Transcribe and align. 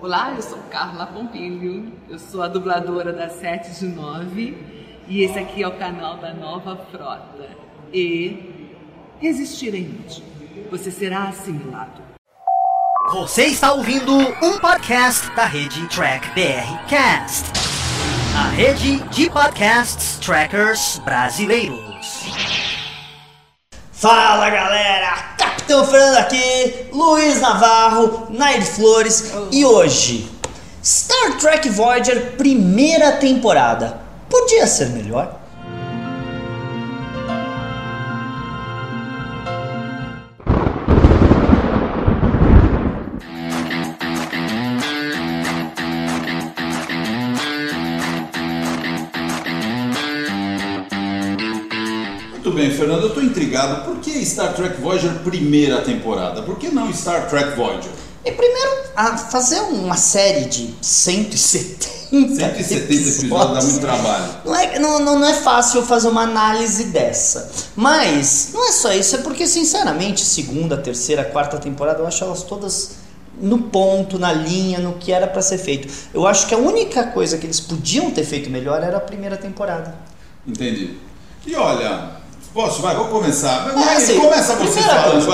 Olá, 0.00 0.32
eu 0.36 0.42
sou 0.42 0.58
Carla 0.70 1.06
Pompilho, 1.06 1.92
eu 2.08 2.20
sou 2.20 2.40
a 2.40 2.46
dubladora 2.46 3.12
da 3.12 3.28
7 3.28 3.80
de 3.80 3.86
9 3.86 4.56
e 5.08 5.24
esse 5.24 5.36
aqui 5.36 5.64
é 5.64 5.66
o 5.66 5.76
canal 5.76 6.18
da 6.18 6.32
Nova 6.32 6.76
Frota. 6.88 7.48
E 7.92 8.76
resistir 9.18 9.74
é 9.74 9.78
inútil, 9.78 10.22
você 10.70 10.92
será 10.92 11.24
assimilado. 11.24 12.00
Você 13.10 13.46
está 13.46 13.72
ouvindo 13.72 14.16
um 14.16 14.58
podcast 14.60 15.34
da 15.34 15.46
rede 15.46 15.84
Track 15.88 16.28
BR 16.28 16.86
Cast, 16.88 17.50
a 18.36 18.50
rede 18.50 18.98
de 19.08 19.28
podcasts 19.28 20.20
trackers 20.20 21.00
brasileiros. 21.04 22.24
Fala 23.90 24.48
galera, 24.48 25.34
Capitão 25.68 25.86
Fernando 25.86 26.16
aqui, 26.16 26.86
Luiz 26.94 27.42
Navarro, 27.42 28.26
Nair 28.30 28.64
Flores 28.64 29.32
e 29.52 29.66
hoje 29.66 30.26
Star 30.82 31.36
Trek 31.38 31.68
Voyager 31.68 32.36
primeira 32.38 33.12
temporada. 33.12 34.00
Podia 34.30 34.66
ser 34.66 34.88
melhor? 34.88 35.37
Intrigado. 53.58 53.84
Por 53.84 54.00
que 54.00 54.24
Star 54.24 54.54
Trek 54.54 54.80
Voyager 54.80 55.12
primeira 55.24 55.80
temporada? 55.80 56.42
Por 56.42 56.58
que 56.58 56.68
não 56.68 56.92
Star 56.92 57.28
Trek 57.28 57.56
Voyager? 57.56 57.90
E 58.24 58.32
primeiro, 58.32 58.70
a 58.96 59.16
fazer 59.16 59.60
uma 59.60 59.96
série 59.96 60.46
de 60.46 60.74
170 60.80 61.98
170 62.08 62.74
episódios 62.74 63.28
dá 63.28 63.62
muito 63.62 63.80
trabalho. 63.80 64.34
Não 64.44 64.54
é, 64.54 64.78
não, 64.78 64.98
não, 64.98 65.18
não 65.18 65.28
é 65.28 65.34
fácil 65.34 65.82
fazer 65.82 66.08
uma 66.08 66.22
análise 66.22 66.84
dessa. 66.84 67.50
Mas 67.76 68.50
não 68.52 68.66
é 68.66 68.72
só 68.72 68.92
isso, 68.92 69.16
é 69.16 69.18
porque, 69.18 69.46
sinceramente, 69.46 70.22
segunda, 70.22 70.76
terceira, 70.76 71.22
quarta 71.24 71.58
temporada, 71.58 72.00
eu 72.00 72.06
acho 72.06 72.24
elas 72.24 72.42
todas 72.42 72.96
no 73.40 73.58
ponto, 73.58 74.18
na 74.18 74.32
linha, 74.32 74.78
no 74.78 74.94
que 74.94 75.12
era 75.12 75.26
para 75.26 75.42
ser 75.42 75.58
feito. 75.58 75.88
Eu 76.12 76.26
acho 76.26 76.46
que 76.46 76.54
a 76.54 76.58
única 76.58 77.04
coisa 77.04 77.36
que 77.38 77.46
eles 77.46 77.60
podiam 77.60 78.10
ter 78.10 78.24
feito 78.24 78.50
melhor 78.50 78.82
era 78.82 78.96
a 78.96 79.00
primeira 79.00 79.36
temporada. 79.36 79.94
Entendi. 80.46 80.96
E 81.46 81.54
olha, 81.54 82.17
posso? 82.52 82.82
Vai, 82.82 82.94
vou 82.94 83.06
começar. 83.06 83.68
É, 83.70 83.72
Vai, 83.72 83.96
assim, 83.96 84.18
começa 84.20 84.54
você 84.56 84.80
falando, 84.80 85.26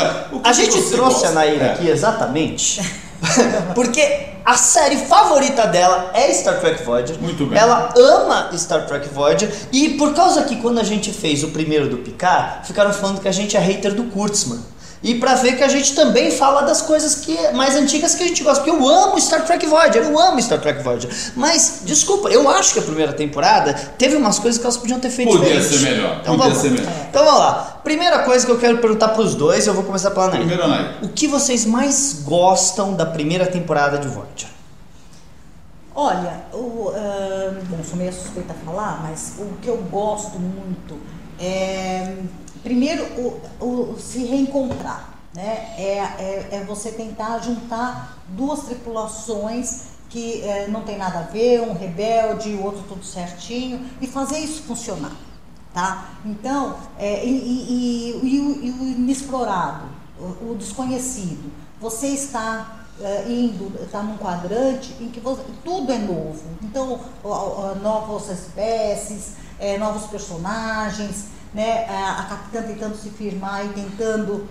que 0.42 0.48
A 0.48 0.52
gente 0.52 0.72
trouxe 0.82 0.96
gosta? 0.96 1.28
a 1.28 1.32
Naira 1.32 1.64
É. 1.64 1.72
aqui 1.72 1.88
exatamente 1.88 2.80
porque 3.74 4.28
a 4.44 4.56
série 4.56 4.96
favorita 4.98 5.66
dela 5.66 6.10
é 6.12 6.30
Star 6.32 6.60
Trek 6.60 6.82
Voyager. 6.84 7.16
Muito 7.20 7.46
bem. 7.46 7.58
Ela 7.58 7.88
ama 7.96 8.50
Star 8.56 8.86
Trek 8.86 9.08
Voyager 9.08 9.50
e 9.72 9.90
por 9.90 10.12
causa 10.14 10.42
que 10.42 10.56
quando 10.56 10.78
a 10.78 10.84
gente 10.84 11.12
fez 11.12 11.42
o 11.42 11.48
primeiro 11.48 11.88
do 11.88 11.98
Picard, 11.98 12.66
ficaram 12.66 12.92
falando 12.92 13.20
que 13.20 13.28
a 13.28 13.32
gente 13.32 13.56
é 13.56 13.60
hater 13.60 13.94
do 13.94 14.04
Kurtzman. 14.04 14.60
E 15.04 15.14
pra 15.16 15.34
ver 15.34 15.56
que 15.58 15.62
a 15.62 15.68
gente 15.68 15.94
também 15.94 16.30
fala 16.30 16.62
das 16.62 16.80
coisas 16.80 17.14
que 17.16 17.36
mais 17.52 17.76
antigas 17.76 18.14
que 18.14 18.22
a 18.22 18.26
gente 18.26 18.42
gosta. 18.42 18.64
Porque 18.64 18.70
eu 18.82 18.88
amo 18.88 19.20
Star 19.20 19.44
Trek 19.44 19.66
Voyager, 19.66 20.02
eu 20.02 20.18
amo 20.18 20.40
Star 20.40 20.58
Trek 20.58 20.82
Voyager. 20.82 21.10
Mas, 21.36 21.82
desculpa, 21.84 22.30
eu 22.30 22.48
acho 22.48 22.72
que 22.72 22.78
a 22.78 22.82
primeira 22.82 23.12
temporada 23.12 23.74
teve 23.98 24.16
umas 24.16 24.38
coisas 24.38 24.58
que 24.58 24.64
elas 24.64 24.78
podiam 24.78 24.98
ter 24.98 25.10
feito 25.10 25.30
Podia 25.30 25.60
diferente. 25.60 25.78
ser 25.78 25.90
melhor, 25.90 26.18
Então, 26.22 26.36
podia 26.38 26.54
vamos 26.54 26.58
ser 26.58 26.68
lá. 26.70 26.74
melhor. 26.76 27.06
Então 27.10 27.24
vamos 27.24 27.38
lá. 27.40 27.80
Primeira 27.84 28.18
coisa 28.20 28.46
que 28.46 28.50
eu 28.50 28.58
quero 28.58 28.78
perguntar 28.78 29.08
pros 29.08 29.34
dois, 29.34 29.66
eu 29.66 29.74
vou 29.74 29.84
começar 29.84 30.10
pela 30.10 30.28
Nair. 30.28 30.38
Primeiro, 30.38 30.66
Nair. 30.66 30.94
O 31.02 31.08
que 31.08 31.26
vocês 31.28 31.66
mais 31.66 32.22
gostam 32.24 32.94
da 32.94 33.04
primeira 33.04 33.44
temporada 33.44 33.98
de 33.98 34.08
Voyager? 34.08 34.48
Olha, 35.94 36.40
o, 36.52 36.88
ahn, 36.96 37.54
bom, 37.68 37.78
sou 37.88 37.96
meio 37.96 38.12
suspeita 38.12 38.52
a 38.52 38.66
falar, 38.66 39.00
mas 39.02 39.34
o 39.38 39.46
que 39.62 39.68
eu 39.68 39.76
gosto 39.92 40.38
muito 40.40 40.98
é, 41.40 42.16
primeiro, 42.62 43.04
o, 43.60 43.64
o 43.64 43.98
se 43.98 44.24
reencontrar. 44.24 45.10
Né? 45.34 45.74
É, 45.76 45.98
é, 45.98 46.48
é 46.52 46.64
você 46.64 46.92
tentar 46.92 47.38
juntar 47.40 48.18
duas 48.28 48.60
tripulações 48.60 49.94
que 50.08 50.42
eh, 50.42 50.68
não 50.68 50.82
tem 50.82 50.96
nada 50.96 51.18
a 51.18 51.22
ver, 51.22 51.60
um 51.60 51.72
rebelde, 51.72 52.50
o 52.54 52.62
outro 52.62 52.84
tudo 52.88 53.04
certinho, 53.04 53.84
e 54.00 54.06
fazer 54.06 54.38
isso 54.38 54.62
funcionar. 54.62 55.10
Tá? 55.72 56.10
Então, 56.24 56.76
é, 56.96 57.24
e, 57.26 57.30
e- 57.30 58.10
e- 58.12 58.12
o- 58.22 58.64
e 58.64 58.70
o 58.70 58.84
inexplorado, 58.96 59.86
o, 60.20 60.52
o 60.52 60.54
desconhecido. 60.56 61.50
Você 61.80 62.06
está 62.08 62.82
é, 63.00 63.24
indo, 63.28 63.72
está 63.82 64.04
num 64.04 64.16
quadrante 64.16 64.94
em 65.00 65.08
que 65.08 65.18
você- 65.18 65.42
tudo 65.64 65.90
é 65.90 65.98
novo. 65.98 66.40
Então, 66.62 67.00
novas 67.82 68.28
espécies, 68.30 69.32
é, 69.58 69.78
novos 69.78 70.06
personagens, 70.10 71.26
né? 71.52 71.86
a, 71.88 72.20
a 72.20 72.24
capitã 72.24 72.62
tentando 72.62 72.96
se 72.96 73.10
firmar 73.10 73.64
e 73.64 73.68
tentando 73.70 74.46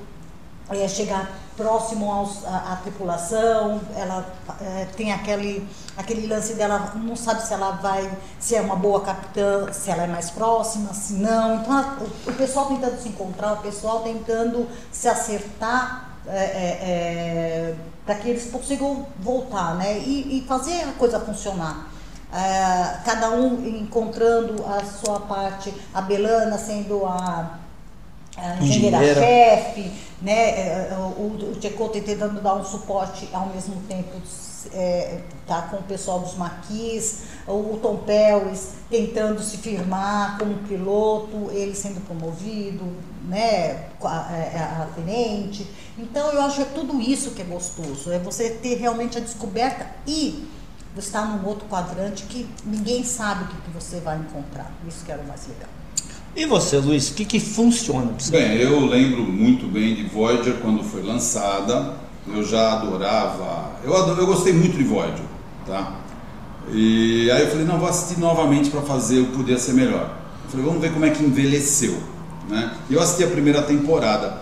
é, 0.69 0.87
chegar 0.87 1.29
próximo 1.57 2.11
aos, 2.11 2.43
à, 2.45 2.73
à 2.73 2.75
tripulação, 2.77 3.79
ela 3.95 4.25
é, 4.59 4.85
tem 4.97 5.11
aquele, 5.11 5.67
aquele 5.95 6.25
lance 6.25 6.53
dela, 6.55 6.93
não 6.95 7.15
sabe 7.15 7.45
se 7.45 7.53
ela 7.53 7.71
vai, 7.71 8.11
se 8.39 8.55
é 8.55 8.61
uma 8.61 8.75
boa 8.75 9.01
capitã, 9.01 9.71
se 9.71 9.91
ela 9.91 10.03
é 10.03 10.07
mais 10.07 10.31
próxima, 10.31 10.93
se 10.93 11.13
não. 11.13 11.61
Então 11.61 11.73
a- 11.73 11.97
o, 12.01 12.29
o 12.31 12.33
pessoal 12.33 12.67
tentando 12.67 12.99
se 12.99 13.09
encontrar, 13.09 13.53
o 13.53 13.57
pessoal 13.57 13.99
tentando 14.01 14.67
se 14.91 15.07
acertar 15.07 16.09
é, 16.25 16.37
é, 16.37 16.41
é, 16.41 17.75
para 18.05 18.15
que 18.15 18.29
eles 18.29 18.49
consigam 18.49 19.05
voltar 19.19 19.75
né? 19.75 19.99
e, 19.99 20.39
e 20.39 20.47
fazer 20.47 20.81
a 20.83 20.93
coisa 20.93 21.19
funcionar. 21.19 21.87
É, 22.33 22.97
cada 23.05 23.29
um 23.31 23.65
encontrando 23.65 24.65
a 24.65 24.83
sua 24.83 25.19
parte, 25.19 25.73
a 25.93 26.01
Belana 26.01 26.57
sendo 26.57 27.05
a, 27.05 27.59
a 28.35 28.55
Engenheira. 28.55 28.97
engenheira-chefe, 28.97 29.91
né? 30.21 30.49
é, 30.59 30.95
O, 30.97 31.51
o 31.51 31.55
Tchekov 31.59 31.91
tentando 31.91 32.41
dar 32.41 32.55
um 32.55 32.63
suporte 32.63 33.29
ao 33.31 33.47
mesmo 33.47 33.75
tempo 33.87 34.19
é, 34.71 35.19
tá 35.47 35.63
com 35.63 35.77
o 35.77 35.83
pessoal 35.83 36.19
dos 36.19 36.35
maquis, 36.35 37.23
o 37.47 37.77
Tom 37.81 37.97
Paris 37.97 38.73
tentando 38.89 39.41
se 39.41 39.57
firmar 39.57 40.37
como 40.37 40.55
piloto, 40.59 41.51
ele 41.51 41.75
sendo 41.75 41.99
promovido, 42.05 42.85
né? 43.27 43.89
A, 44.01 44.33
é, 44.33 44.57
a 44.57 44.87
tenente. 44.95 45.67
Então 45.97 46.31
eu 46.31 46.41
acho 46.41 46.57
que 46.57 46.61
é 46.61 46.65
tudo 46.65 46.99
isso 46.99 47.31
que 47.31 47.41
é 47.41 47.45
gostoso, 47.45 48.11
é 48.11 48.19
você 48.19 48.49
ter 48.51 48.75
realmente 48.75 49.17
a 49.17 49.21
descoberta 49.21 49.85
e 50.07 50.47
você 50.95 51.07
estar 51.07 51.25
num 51.25 51.47
outro 51.47 51.67
quadrante 51.67 52.23
que 52.23 52.47
ninguém 52.65 53.03
sabe 53.03 53.45
o 53.45 53.47
que, 53.47 53.55
que 53.55 53.71
você 53.73 53.99
vai 53.99 54.17
encontrar. 54.17 54.71
Isso 54.87 55.03
que 55.03 55.11
era 55.11 55.21
o 55.21 55.27
mais 55.27 55.47
legal. 55.47 55.69
E 56.35 56.45
você, 56.45 56.77
Luiz, 56.77 57.09
o 57.09 57.13
que, 57.13 57.25
que 57.25 57.39
funciona 57.39 58.07
pra 58.07 58.19
você? 58.19 58.31
Bem, 58.31 58.57
eu 58.57 58.85
lembro 58.85 59.23
muito 59.23 59.67
bem 59.67 59.95
de 59.95 60.03
Voyager 60.03 60.55
quando 60.55 60.83
foi 60.83 61.03
lançada. 61.03 61.95
Eu 62.27 62.43
já 62.43 62.73
adorava. 62.73 63.71
Eu, 63.83 63.93
eu 63.93 64.25
gostei 64.25 64.53
muito 64.53 64.77
de 64.77 64.83
Voyager, 64.83 65.25
tá? 65.65 65.99
E 66.71 67.29
aí 67.29 67.41
eu 67.41 67.49
falei, 67.49 67.65
não, 67.65 67.77
vou 67.77 67.89
assistir 67.89 68.19
novamente 68.19 68.69
para 68.69 68.81
fazer 68.81 69.19
o 69.19 69.27
podia 69.27 69.59
ser 69.59 69.73
melhor. 69.73 70.17
Eu 70.45 70.49
falei, 70.49 70.65
vamos 70.65 70.81
ver 70.81 70.91
como 70.91 71.05
é 71.05 71.09
que 71.09 71.23
envelheceu, 71.23 71.97
né? 72.49 72.73
Eu 72.89 73.01
assisti 73.01 73.23
a 73.23 73.27
primeira 73.27 73.61
temporada. 73.61 74.41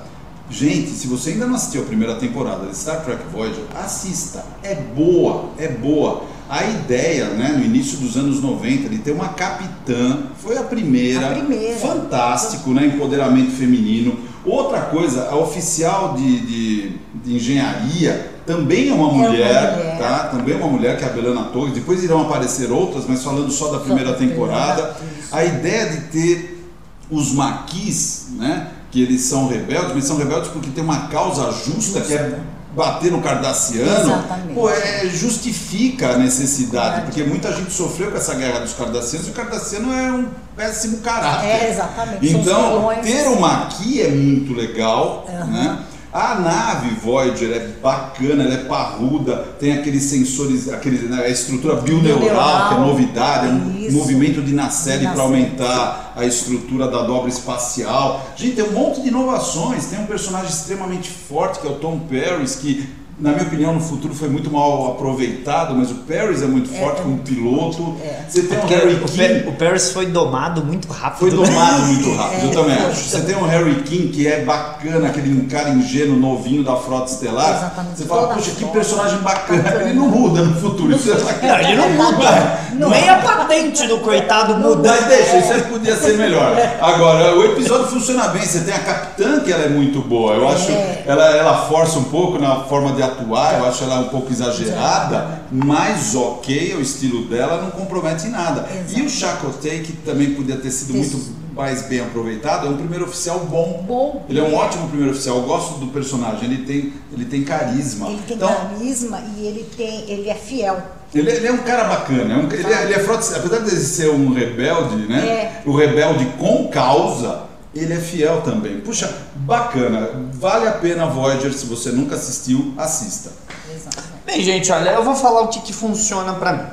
Gente, 0.49 0.89
se 0.91 1.07
você 1.07 1.31
ainda 1.31 1.47
não 1.47 1.55
assistiu 1.55 1.81
a 1.81 1.85
primeira 1.85 2.15
temporada 2.15 2.67
de 2.67 2.77
Star 2.77 3.03
Trek 3.03 3.23
Voyager, 3.31 3.63
assista. 3.75 4.45
É 4.61 4.75
boa, 4.75 5.49
é 5.57 5.67
boa. 5.67 6.23
A 6.51 6.65
ideia, 6.65 7.29
né, 7.29 7.55
no 7.57 7.63
início 7.63 7.97
dos 7.99 8.17
anos 8.17 8.41
90, 8.41 8.89
de 8.89 8.97
ter 8.97 9.11
uma 9.11 9.29
capitã, 9.29 10.23
foi 10.37 10.57
a 10.57 10.63
primeira. 10.63 11.27
A 11.27 11.35
primeira. 11.35 11.77
Fantástico, 11.77 12.71
né? 12.71 12.87
Empoderamento 12.87 13.51
feminino. 13.51 14.19
Outra 14.43 14.81
coisa, 14.81 15.29
a 15.29 15.37
oficial 15.37 16.13
de, 16.13 16.39
de, 16.41 16.89
de 17.23 17.35
engenharia 17.35 18.31
também 18.45 18.89
é 18.89 18.93
uma 18.93 19.07
uma 19.07 19.29
mulher, 19.29 19.77
mulher. 19.77 19.97
tá? 19.97 20.27
Também 20.27 20.53
é 20.53 20.57
uma 20.57 20.67
mulher 20.67 20.97
que 20.97 21.05
é 21.05 21.07
a 21.07 21.11
Belana 21.13 21.43
Torres. 21.53 21.73
Depois 21.73 22.03
irão 22.03 22.23
aparecer 22.23 22.69
outras, 22.69 23.05
mas 23.07 23.23
falando 23.23 23.49
só 23.49 23.71
da 23.71 23.79
primeira 23.79 24.11
da 24.11 24.17
temporada. 24.17 24.97
isso. 25.19 25.33
A 25.33 25.45
ideia 25.45 25.89
de 25.89 26.01
ter 26.07 26.67
os 27.09 27.31
maquis, 27.31 28.27
né? 28.37 28.67
Que 28.91 29.01
eles 29.01 29.21
são 29.21 29.47
rebeldes, 29.47 29.93
mas 29.95 30.03
são 30.03 30.17
rebeldes 30.17 30.49
porque 30.49 30.69
tem 30.69 30.83
uma 30.83 31.07
causa 31.07 31.49
justa, 31.51 32.01
que 32.01 32.13
é 32.13 32.39
bater 32.75 33.11
no 33.11 33.21
cardassiano. 33.21 34.11
Exatamente. 34.11 34.53
Pô, 34.53 34.69
é, 34.69 35.05
justifica 35.09 36.11
a 36.11 36.17
necessidade, 36.17 37.01
porque 37.01 37.23
muita 37.23 37.53
gente 37.53 37.71
sofreu 37.71 38.11
com 38.11 38.17
essa 38.17 38.33
guerra 38.35 38.59
dos 38.59 38.73
cardassianos 38.73 39.27
e 39.27 39.31
o 39.31 39.33
cardassiano 39.33 39.93
é 39.93 40.11
um 40.11 40.27
péssimo 40.55 40.99
caráter. 40.99 41.47
É, 41.47 41.69
exatamente. 41.69 42.29
Então, 42.29 42.89
ter 43.01 43.27
uma 43.27 43.63
aqui 43.63 44.01
é 44.01 44.09
muito 44.09 44.53
legal, 44.53 45.25
Aham. 45.27 45.45
né? 45.45 45.77
A 46.13 46.35
nave 46.35 46.89
Voyager 46.95 47.51
é 47.51 47.67
bacana, 47.81 48.43
ela 48.43 48.53
é 48.53 48.63
parruda, 48.65 49.37
tem 49.59 49.71
aqueles 49.71 50.03
sensores, 50.03 50.67
aquele, 50.67 51.07
né, 51.07 51.23
a 51.23 51.29
estrutura 51.29 51.75
bioneural, 51.75 52.19
Bioneural, 52.19 52.67
que 52.67 52.73
é 52.73 52.77
novidade, 52.79 53.47
é 53.47 53.49
um 53.49 53.77
isso. 53.77 53.97
movimento 53.97 54.41
de 54.41 54.53
nacelle 54.53 55.07
para 55.07 55.21
aumentar 55.21 56.13
a 56.15 56.25
estrutura 56.25 56.89
da 56.89 57.03
dobra 57.03 57.29
espacial. 57.29 58.29
Gente, 58.35 58.55
tem 58.55 58.65
um 58.65 58.73
monte 58.73 59.01
de 59.01 59.07
inovações. 59.07 59.85
Tem 59.85 59.99
um 59.99 60.05
personagem 60.05 60.49
extremamente 60.49 61.09
forte 61.09 61.59
que 61.59 61.67
é 61.67 61.69
o 61.69 61.75
Tom 61.75 61.99
Paris, 61.99 62.55
que 62.55 62.89
na 63.21 63.31
minha 63.31 63.43
opinião, 63.43 63.73
no 63.73 63.79
futuro 63.79 64.13
foi 64.13 64.27
muito 64.29 64.49
mal 64.51 64.91
aproveitado, 64.91 65.75
mas 65.75 65.91
o 65.91 65.95
Paris 65.95 66.41
é 66.41 66.45
muito 66.47 66.73
É, 66.73 66.79
forte 66.79 66.99
é 66.99 67.03
como 67.03 67.17
piloto. 67.19 67.95
É. 68.03 68.25
Você 68.27 68.41
tem 68.43 68.57
um 68.57 68.61
Porque 68.61 68.75
Harry 68.75 68.95
o, 68.95 69.05
King. 69.05 69.47
O 69.49 69.53
Paris 69.53 69.91
foi 69.91 70.05
domado 70.07 70.63
muito 70.63 70.87
rápido. 70.91 71.19
Foi 71.19 71.29
né? 71.31 71.35
domado 71.35 71.81
muito 71.83 72.11
rápido, 72.17 72.43
eu 72.43 72.49
É, 72.49 72.53
também 72.53 72.75
acho. 72.77 72.95
Você 73.09 73.21
tem 73.21 73.35
um 73.35 73.45
Harry 73.45 73.75
King 73.83 74.07
que 74.09 74.27
é 74.27 74.43
bacana, 74.43 75.07
aquele 75.07 75.45
cara 75.47 75.69
ingênuo, 75.69 76.17
novinho 76.17 76.63
da 76.63 76.75
frota 76.75 77.11
estelar. 77.11 77.57
Exatamente, 77.57 77.97
Você 77.99 78.05
fala, 78.05 78.21
toda 78.21 78.33
a 78.33 78.37
puxa, 78.37 78.51
que 78.51 78.65
personagem 78.65 79.17
bacana. 79.19 79.81
Ele 79.81 79.93
não 79.93 80.07
muda 80.07 80.41
no 80.41 80.59
futuro. 80.59 80.91
Isso 80.95 81.11
é 81.11 81.15
Não, 81.47 81.59
ele 81.59 81.75
não 81.75 81.89
muda. 81.91 82.59
Nem 82.73 83.09
a 83.09 83.17
patente 83.19 83.85
do 83.87 83.99
coitado 83.99 84.55
muda. 84.55 84.89
Mas 84.89 85.05
deixa, 85.05 85.37
isso 85.37 85.53
aí 85.53 85.61
podia 85.63 85.95
ser 85.95 86.17
melhor. 86.17 86.55
Agora, 86.81 87.35
o 87.37 87.45
episódio 87.45 87.87
funciona 87.87 88.29
bem. 88.29 88.41
Você 88.41 88.61
tem 88.61 88.73
a 88.73 88.79
capitã, 88.79 89.39
que 89.41 89.51
ela 89.51 89.65
é 89.65 89.69
muito 89.69 89.99
boa. 90.01 90.33
Eu 90.33 90.47
acho 90.49 90.71
É. 90.71 91.03
ela, 91.05 91.25
ela 91.35 91.67
força 91.67 91.99
um 91.99 92.05
pouco 92.05 92.39
na 92.39 92.61
forma 92.61 92.91
de 92.93 93.03
atuar, 93.11 93.59
eu 93.59 93.65
acho 93.65 93.83
ela 93.83 93.99
um 93.99 94.09
pouco 94.09 94.31
exagerada, 94.31 95.41
mas 95.51 96.15
ok, 96.15 96.71
é 96.71 96.75
o 96.75 96.81
estilo 96.81 97.25
dela, 97.25 97.61
não 97.61 97.71
compromete 97.71 98.27
em 98.27 98.31
nada. 98.31 98.67
E 98.95 99.01
o 99.01 99.09
Chakotay, 99.09 99.81
que 99.81 99.93
também 99.93 100.33
podia 100.33 100.57
ter 100.57 100.71
sido 100.71 100.97
Isso. 100.97 101.17
muito 101.17 101.41
mais 101.53 101.83
bem 101.83 101.99
aproveitado, 101.99 102.67
é 102.67 102.69
um 102.69 102.77
primeiro 102.77 103.05
oficial 103.05 103.39
bom. 103.41 103.83
Bom. 103.87 104.25
Ele 104.29 104.39
é 104.39 104.43
um 104.43 104.55
ótimo 104.55 104.87
primeiro 104.87 105.11
oficial. 105.11 105.37
Eu 105.37 105.43
gosto 105.43 105.79
do 105.79 105.87
personagem, 105.87 106.45
ele 106.45 106.65
tem, 106.65 106.93
ele 107.13 107.25
tem 107.25 107.43
carisma. 107.43 108.07
Ele 108.07 108.21
tem 108.25 108.37
então, 108.37 108.49
carisma 108.49 109.21
e 109.37 109.45
ele 109.45 109.69
tem, 109.75 110.09
ele 110.09 110.29
é 110.29 110.35
fiel. 110.35 110.81
ele, 111.13 111.29
ele 111.29 111.47
é 111.47 111.51
um 111.51 111.57
cara 111.59 111.83
bacana, 111.85 112.33
é 112.33 112.37
um- 112.37 112.51
ele, 112.51 112.73
é, 112.73 112.83
ele 112.83 112.93
é 112.93 112.97
apesar 112.99 113.59
de 113.59 113.69
ele 113.69 113.81
ser 113.81 114.09
um 114.09 114.33
rebelde, 114.33 114.95
né? 115.07 115.19
É. 115.27 115.61
O 115.65 115.75
rebelde 115.75 116.25
com 116.39 116.69
causa, 116.69 117.43
ele 117.73 117.93
é 117.93 117.99
fiel 117.99 118.41
também. 118.41 118.81
Puxa, 118.81 119.13
bacana, 119.35 120.09
vale 120.33 120.67
a 120.67 120.73
pena 120.73 121.05
Voyager, 121.07 121.53
se 121.53 121.65
você 121.65 121.91
nunca 121.91 122.15
assistiu, 122.15 122.73
assista. 122.77 123.31
Exatamente. 123.73 124.11
Bem, 124.25 124.43
gente, 124.43 124.71
olha, 124.71 124.89
eu 124.91 125.03
vou 125.03 125.15
falar 125.15 125.41
o 125.41 125.47
que, 125.47 125.61
que 125.61 125.73
funciona 125.73 126.33
pra 126.33 126.53
mim. 126.53 126.65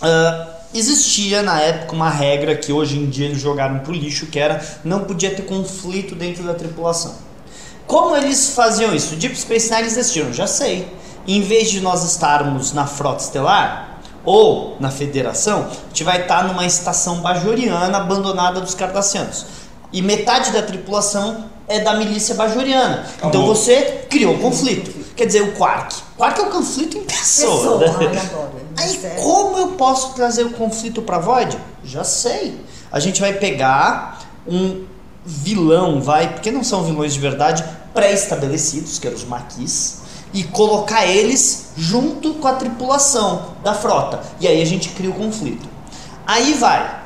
Ah, 0.00 0.48
existia 0.74 1.42
na 1.42 1.60
época 1.60 1.92
uma 1.92 2.08
regra 2.08 2.56
que 2.56 2.72
hoje 2.72 2.98
em 2.98 3.08
dia 3.08 3.26
eles 3.26 3.40
jogaram 3.40 3.80
pro 3.80 3.92
lixo, 3.92 4.26
que 4.26 4.38
era 4.38 4.64
não 4.84 5.04
podia 5.04 5.34
ter 5.34 5.42
conflito 5.42 6.14
dentro 6.14 6.44
da 6.44 6.54
tripulação. 6.54 7.14
Como 7.86 8.16
eles 8.16 8.50
faziam 8.54 8.94
isso? 8.94 9.16
Deep 9.16 9.38
Space 9.38 9.68
Nine 9.70 9.82
eles 9.82 9.94
decidiram, 9.94 10.32
já 10.32 10.46
sei. 10.46 10.88
Em 11.26 11.40
vez 11.40 11.70
de 11.70 11.80
nós 11.80 12.04
estarmos 12.04 12.72
na 12.72 12.86
frota 12.86 13.22
estelar 13.22 14.00
ou 14.24 14.76
na 14.80 14.90
Federação, 14.90 15.68
a 15.68 15.88
gente 15.88 16.04
vai 16.04 16.22
estar 16.22 16.44
numa 16.44 16.64
estação 16.64 17.20
bajoriana 17.20 17.98
abandonada 17.98 18.60
dos 18.60 18.74
cardassianos. 18.74 19.61
E 19.92 20.00
metade 20.00 20.50
da 20.52 20.62
tripulação 20.62 21.44
é 21.68 21.80
da 21.80 21.94
milícia 21.94 22.34
bajoriana. 22.34 23.06
Então 23.16 23.28
Acabou. 23.30 23.54
você 23.54 24.06
criou 24.08 24.38
conflito. 24.38 24.90
Quer 25.14 25.26
dizer, 25.26 25.42
o 25.42 25.52
Quark. 25.52 25.94
Quark 26.16 26.40
é 26.40 26.42
o 26.42 26.50
conflito 26.50 26.96
em 26.96 27.04
pessoa. 27.04 27.78
Pessoa, 27.78 27.98
né? 27.98 28.06
ele. 28.06 28.18
Aí 28.76 29.20
como 29.22 29.58
eu 29.58 29.68
posso 29.72 30.14
trazer 30.14 30.44
o 30.44 30.50
conflito 30.50 31.02
pra 31.02 31.18
Void? 31.18 31.58
Já 31.84 32.04
sei. 32.04 32.58
A 32.90 32.98
gente 32.98 33.20
vai 33.20 33.34
pegar 33.34 34.20
um 34.46 34.84
vilão, 35.24 36.00
vai, 36.00 36.32
porque 36.32 36.50
não 36.50 36.64
são 36.64 36.82
vilões 36.82 37.14
de 37.14 37.20
verdade, 37.20 37.64
pré-estabelecidos, 37.94 38.98
que 38.98 39.06
eram 39.06 39.16
os 39.16 39.24
maquis, 39.24 40.00
e 40.32 40.42
colocar 40.44 41.06
eles 41.06 41.72
junto 41.76 42.34
com 42.34 42.48
a 42.48 42.54
tripulação 42.54 43.54
da 43.62 43.74
frota. 43.74 44.20
E 44.40 44.48
aí 44.48 44.60
a 44.60 44.66
gente 44.66 44.88
cria 44.90 45.10
o 45.10 45.14
conflito. 45.14 45.68
Aí 46.26 46.54
vai. 46.54 47.00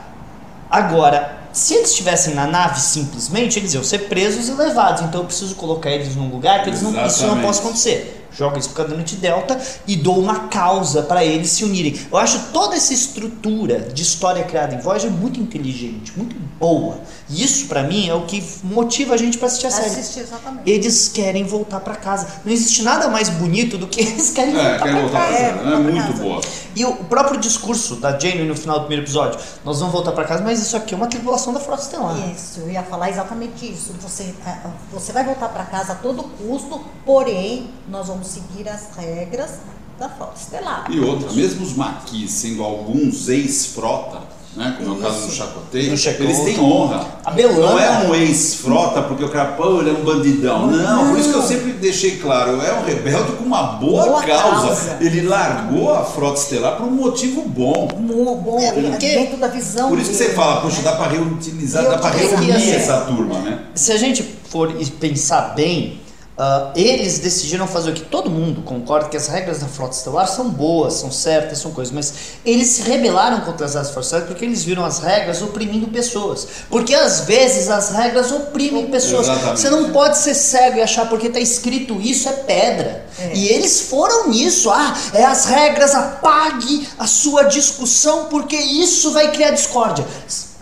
Agora, 0.71 1.37
se 1.57 1.75
eles 1.75 1.91
estivessem 1.91 2.35
na 2.35 2.47
nave 2.47 2.81
simplesmente, 2.81 3.59
eles 3.59 3.73
iam 3.75 3.83
ser 3.83 4.01
presos 4.09 4.49
e 4.49 4.53
levados. 4.53 5.03
Então 5.03 5.23
eu 5.23 5.27
preciso 5.27 5.55
colocar 5.55 5.91
eles 5.91 6.15
num 6.15 6.29
lugar 6.29 6.63
que 6.63 6.71
eles 6.71 6.83
não, 6.83 7.07
isso 7.07 7.27
não 7.27 7.41
possa 7.41 7.61
acontecer. 7.61 8.13
Joga 8.37 8.57
eles 8.57 8.67
pro 8.67 8.77
cadernante 8.77 9.17
delta 9.17 9.59
e 9.87 9.97
dou 9.97 10.19
uma 10.19 10.49
causa 10.49 11.01
para 11.03 11.25
eles 11.25 11.49
se 11.51 11.65
unirem. 11.65 11.99
Eu 12.13 12.19
acho 12.19 12.39
toda 12.53 12.77
essa 12.77 12.93
estrutura 12.93 13.81
de 13.81 14.03
história 14.03 14.45
criada 14.45 14.75
em 14.75 14.79
Voyager 14.79 15.11
muito 15.11 15.41
inteligente, 15.41 16.13
muito 16.15 16.37
boa. 16.61 16.99
E 17.31 17.43
isso 17.43 17.65
para 17.67 17.83
mim 17.85 18.07
é 18.07 18.15
o 18.15 18.27
que 18.27 18.45
motiva 18.63 19.15
a 19.15 19.17
gente 19.17 19.39
para 19.39 19.47
assistir 19.47 19.69
a 19.69 19.71
série. 19.71 19.87
Assistir 19.87 20.21
exatamente. 20.21 20.71
Eles 20.71 21.09
querem 21.09 21.45
voltar 21.45 21.81
para 21.81 21.95
casa. 21.97 22.27
Não 22.45 22.53
existe 22.53 22.83
nada 22.83 23.09
mais 23.09 23.31
bonito 23.31 23.79
do 23.79 23.87
que 23.87 24.01
eles 24.03 24.29
querem 24.31 24.55
É, 24.55 24.77
voltar 24.79 24.93
voltar 24.93 25.19
casa. 25.19 25.33
pra 25.33 25.39
É, 25.39 25.43
casa, 25.43 25.47
é 25.47 25.53
voltar 25.55 25.71
pra 25.71 25.79
muito 25.81 26.07
casa. 26.07 26.23
boa. 26.23 26.41
E 26.77 26.85
o 26.85 26.95
próprio 26.95 27.41
discurso 27.41 27.97
da 27.97 28.19
Jane 28.19 28.45
no 28.45 28.55
final 28.55 28.77
do 28.77 28.81
primeiro 28.83 29.03
episódio, 29.03 29.41
nós 29.65 29.79
vamos 29.79 29.95
voltar 29.95 30.13
para 30.13 30.25
casa, 30.25 30.45
mas 30.45 30.61
isso 30.61 30.77
aqui 30.77 30.93
é 30.93 30.97
uma 30.97 31.07
tripulação 31.07 31.55
da 31.55 31.59
Frota 31.59 31.81
Estelar. 31.81 32.31
Isso, 32.31 32.61
eu 32.61 32.71
ia 32.71 32.83
falar 32.83 33.09
exatamente 33.09 33.65
isso. 33.65 33.95
Você, 34.03 34.35
ah, 34.45 34.71
você 34.93 35.11
vai 35.11 35.25
voltar 35.25 35.49
para 35.49 35.65
casa 35.65 35.95
a 35.95 35.97
todo 35.97 36.23
custo, 36.25 36.79
porém, 37.07 37.71
nós 37.89 38.09
vamos 38.09 38.27
seguir 38.27 38.69
as 38.69 38.95
regras 38.95 39.53
da 39.99 40.11
Frota 40.11 40.39
Estelar. 40.39 40.87
E 40.91 41.01
outra, 41.01 41.33
mesmo 41.33 41.65
os 41.65 41.73
maquis 41.73 42.31
sendo 42.31 42.63
alguns 42.63 43.31
ex-frota, 43.31 44.21
né, 44.57 44.75
como 44.79 44.95
é 44.95 44.99
o 44.99 45.03
caso 45.03 45.21
do 45.21 45.27
Isso. 45.29 45.37
Chacotei, 45.37 45.91
No 45.91 45.97
Chacotei. 45.97 46.27
eles 46.27 46.41
têm 46.41 46.59
honra. 46.61 47.07
A 47.25 47.31
Belana- 47.31 47.59
Não 47.73 47.79
é 47.79 47.91
um 48.09 48.15
ex-frota 48.15 49.03
porque 49.03 49.25
o 49.25 49.29
cara, 49.29 49.53
pô, 49.53 49.81
ele 49.81 49.91
é 49.91 49.93
um 49.93 50.03
bandidão. 50.05 50.67
Não, 50.69 51.11
por 51.11 51.19
isso 51.19 51.29
que 51.31 51.35
eu 51.37 51.43
sempre 51.43 51.73
deixei 51.73 52.17
claro, 52.17 52.61
é 52.63 52.73
um 52.73 52.85
rebelde 52.85 53.33
com 53.33 53.45
uma 53.45 53.63
boa, 53.63 54.07
Boa 54.07 54.23
causa. 54.23 54.67
causa. 54.69 54.97
Ele 55.01 55.23
largou 55.23 55.95
a 55.95 56.05
frota 56.05 56.41
estelar 56.41 56.77
por 56.77 56.87
um 56.87 56.91
motivo 56.91 57.43
bom. 57.43 57.89
Mo- 57.99 58.37
Bom, 58.37 58.59
É, 58.61 58.73
porque- 58.73 59.15
dentro 59.15 59.37
da 59.39 59.49
visão. 59.49 59.89
Por 59.89 59.99
isso 59.99 60.11
que 60.11 60.17
você 60.17 60.31
fala, 60.31 60.61
poxa, 60.61 60.77
né? 60.79 60.83
dá 60.85 60.93
pra 60.97 61.09
reutilizar, 61.09 61.85
dá 61.85 61.99
pra 61.99 62.11
Reutilizar. 62.11 62.39
reunir 62.41 62.53
Assim, 62.57 62.73
essa 62.73 62.97
turma, 63.03 63.39
né? 63.41 63.59
Se 63.75 63.93
a 63.93 63.97
gente 63.97 64.23
for 64.49 64.73
pensar 65.01 65.55
bem, 65.55 66.01
ah, 66.39 66.71
eles 66.77 67.19
decidiram 67.19 67.67
fazer 67.67 67.91
o 67.91 67.95
que 67.95 68.03
todo 68.03 68.29
mundo 68.29 68.61
concorda 68.61 69.09
que 69.09 69.17
as 69.17 69.27
regras 69.27 69.61
da 69.61 69.67
Frota 69.67 69.97
Estelar 69.97 70.29
são 70.29 70.51
boas, 70.51 70.95
são 70.95 71.11
certas, 71.11 71.59
são 71.59 71.71
coisas, 71.71 71.95
mas 71.95 72.13
eles 72.45 72.69
se 72.69 72.83
rebelaram 72.83 73.41
contra 73.41 73.65
as 73.65 73.75
regras 73.75 73.93
forçadas 73.93 74.29
porque 74.29 74.45
eles 74.45 74.63
viram 74.63 74.85
as 74.85 74.99
regras 74.99 75.41
oprimindo 75.41 75.87
pessoas. 75.89 76.47
Porque 76.69 76.95
às 76.95 77.21
vezes 77.21 77.71
as 77.71 77.91
regras 77.91 78.31
oprimem 78.31 78.89
pessoas. 78.89 79.29
Exatamente. 79.29 79.61
Você 79.61 79.71
não 79.71 79.91
pode 79.93 80.19
ser 80.19 80.35
cego 80.35 80.77
e 80.77 80.83
achar 80.83 81.09
porque 81.09 81.29
está 81.29 81.41
escrito 81.41 81.99
isso 82.01 82.29
é 82.29 82.33
pedra. 82.33 83.07
É. 83.19 83.35
E 83.35 83.49
eles 83.49 83.83
foram 83.83 84.29
nisso. 84.29 84.71
Ah, 84.71 84.95
é 85.15 85.25
as 85.25 85.47
regras, 85.47 85.95
apague 85.95 86.87
a 86.99 87.07
sua 87.07 87.45
discussão 87.45 88.27
porque 88.27 88.57
isso 88.57 89.13
vai 89.13 89.33
criar 89.33 89.53
discórdia. 89.53 90.05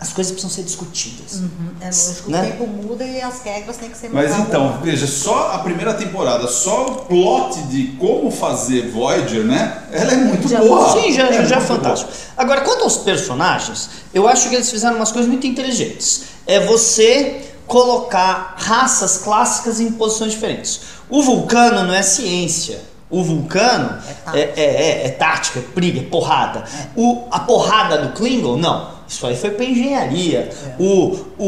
As 0.05 0.13
coisas 0.13 0.31
precisam 0.31 0.55
ser 0.55 0.61
discutidas. 0.63 1.39
Uhum, 1.39 1.49
É 1.81 1.85
lógico, 1.85 2.29
Né? 2.29 2.39
o 2.39 2.43
tempo 2.45 2.67
muda 2.67 3.03
e 3.03 3.19
as 3.21 3.41
regras 3.41 3.75
têm 3.77 3.89
que 3.89 3.97
ser 3.97 4.09
Mas 4.13 4.25
mudadas. 4.29 4.47
então, 4.47 4.79
veja, 4.83 5.07
só 5.07 5.51
a 5.53 5.59
primeira 5.59 5.95
temporada, 5.95 6.47
só 6.47 6.85
o 6.85 6.95
plot 7.05 7.59
de 7.63 7.87
como 7.99 8.29
fazer 8.29 8.91
Voyager, 8.91 9.43
né? 9.43 9.81
Ela 9.91 10.11
é 10.11 10.15
muito 10.17 10.47
Já- 10.47 10.59
boa. 10.59 10.91
Sim, 11.01 11.11
já, 11.11 11.31
já, 11.31 11.43
já 11.45 11.55
é 11.57 11.61
fantástico. 11.61 12.11
Agora, 12.37 12.61
quanto 12.61 12.83
aos 12.83 12.97
personagens, 12.97 13.89
eu 14.13 14.27
acho 14.27 14.47
que 14.47 14.53
eles 14.55 14.69
fizeram 14.69 14.95
umas 14.97 15.11
coisas 15.11 15.29
muito 15.29 15.47
inteligentes. 15.47 16.25
É 16.45 16.59
você 16.59 17.41
colocar 17.65 18.53
raças 18.59 19.17
clássicas 19.17 19.79
em 19.79 19.91
posições 19.91 20.33
diferentes. 20.33 20.81
O 21.09 21.23
vulcano 21.23 21.83
não 21.83 21.95
é 21.95 22.03
ciência. 22.03 22.79
O 23.09 23.23
vulcano 23.23 23.97
É 24.33 24.39
é, 24.39 24.53
é, 24.55 24.63
é- 25.03 25.07
é 25.07 25.09
tática, 25.09 25.59
é 25.59 25.63
briga, 25.73 25.99
é 26.01 26.03
porrada. 26.03 26.63
O, 26.95 27.23
a 27.31 27.39
porrada 27.39 27.97
do 27.97 28.09
Klingon, 28.13 28.57
não. 28.57 28.93
Isso 29.07 29.25
aí 29.27 29.35
foi 29.35 29.51
pra 29.51 29.65
engenharia. 29.65 30.49
O, 30.79 31.17
o, 31.37 31.47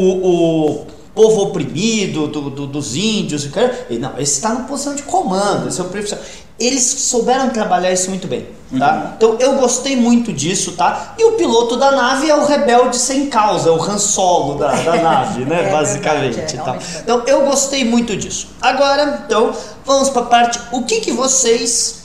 o 0.80 0.86
povo 1.14 1.42
oprimido 1.42 2.28
do- 2.28 2.50
do- 2.50 2.66
dos 2.66 2.94
índios, 2.96 3.44
o 3.44 3.50
cara- 3.50 3.86
e 3.90 3.98
não, 3.98 4.12
esse 4.18 4.34
está 4.34 4.50
na 4.50 4.60
posição 4.62 4.94
de 4.94 5.02
comando, 5.02 5.68
esse 5.68 5.80
é 5.80 5.84
o 5.84 5.88
profissional. 5.88 6.24
Eles 6.60 6.82
souberam 6.82 7.50
trabalhar 7.50 7.92
isso 7.92 8.08
muito 8.10 8.26
bem. 8.26 8.46
Tá? 8.78 8.92
bom. 8.92 9.12
Então 9.16 9.36
eu 9.40 9.54
gostei 9.54 9.96
muito 9.96 10.30
disso, 10.32 10.72
tá? 10.72 11.14
E 11.18 11.24
o 11.24 11.32
piloto 11.32 11.76
da 11.76 11.90
nave 11.92 12.28
é 12.28 12.34
o 12.36 12.44
rebelde 12.44 12.96
sem 12.98 13.26
causa, 13.28 13.70
é 13.70 13.72
o 13.72 13.80
Han 13.82 13.96
Solo 13.96 14.56
da, 14.58 14.72
da 14.72 14.96
nave, 15.00 15.44
né? 15.46 15.68
É 15.68 15.72
Basicamente. 15.72 16.38
é, 16.38 16.42
tá? 16.42 16.74
é. 16.76 16.98
Então 17.00 17.22
eu 17.26 17.46
gostei 17.46 17.84
muito 17.84 18.14
disso. 18.16 18.48
Agora, 18.60 19.22
então, 19.24 19.52
vamos 19.86 20.10
pra 20.10 20.22
parte. 20.22 20.60
O 20.72 20.82
que, 20.82 21.00
que 21.00 21.12
vocês 21.12 21.97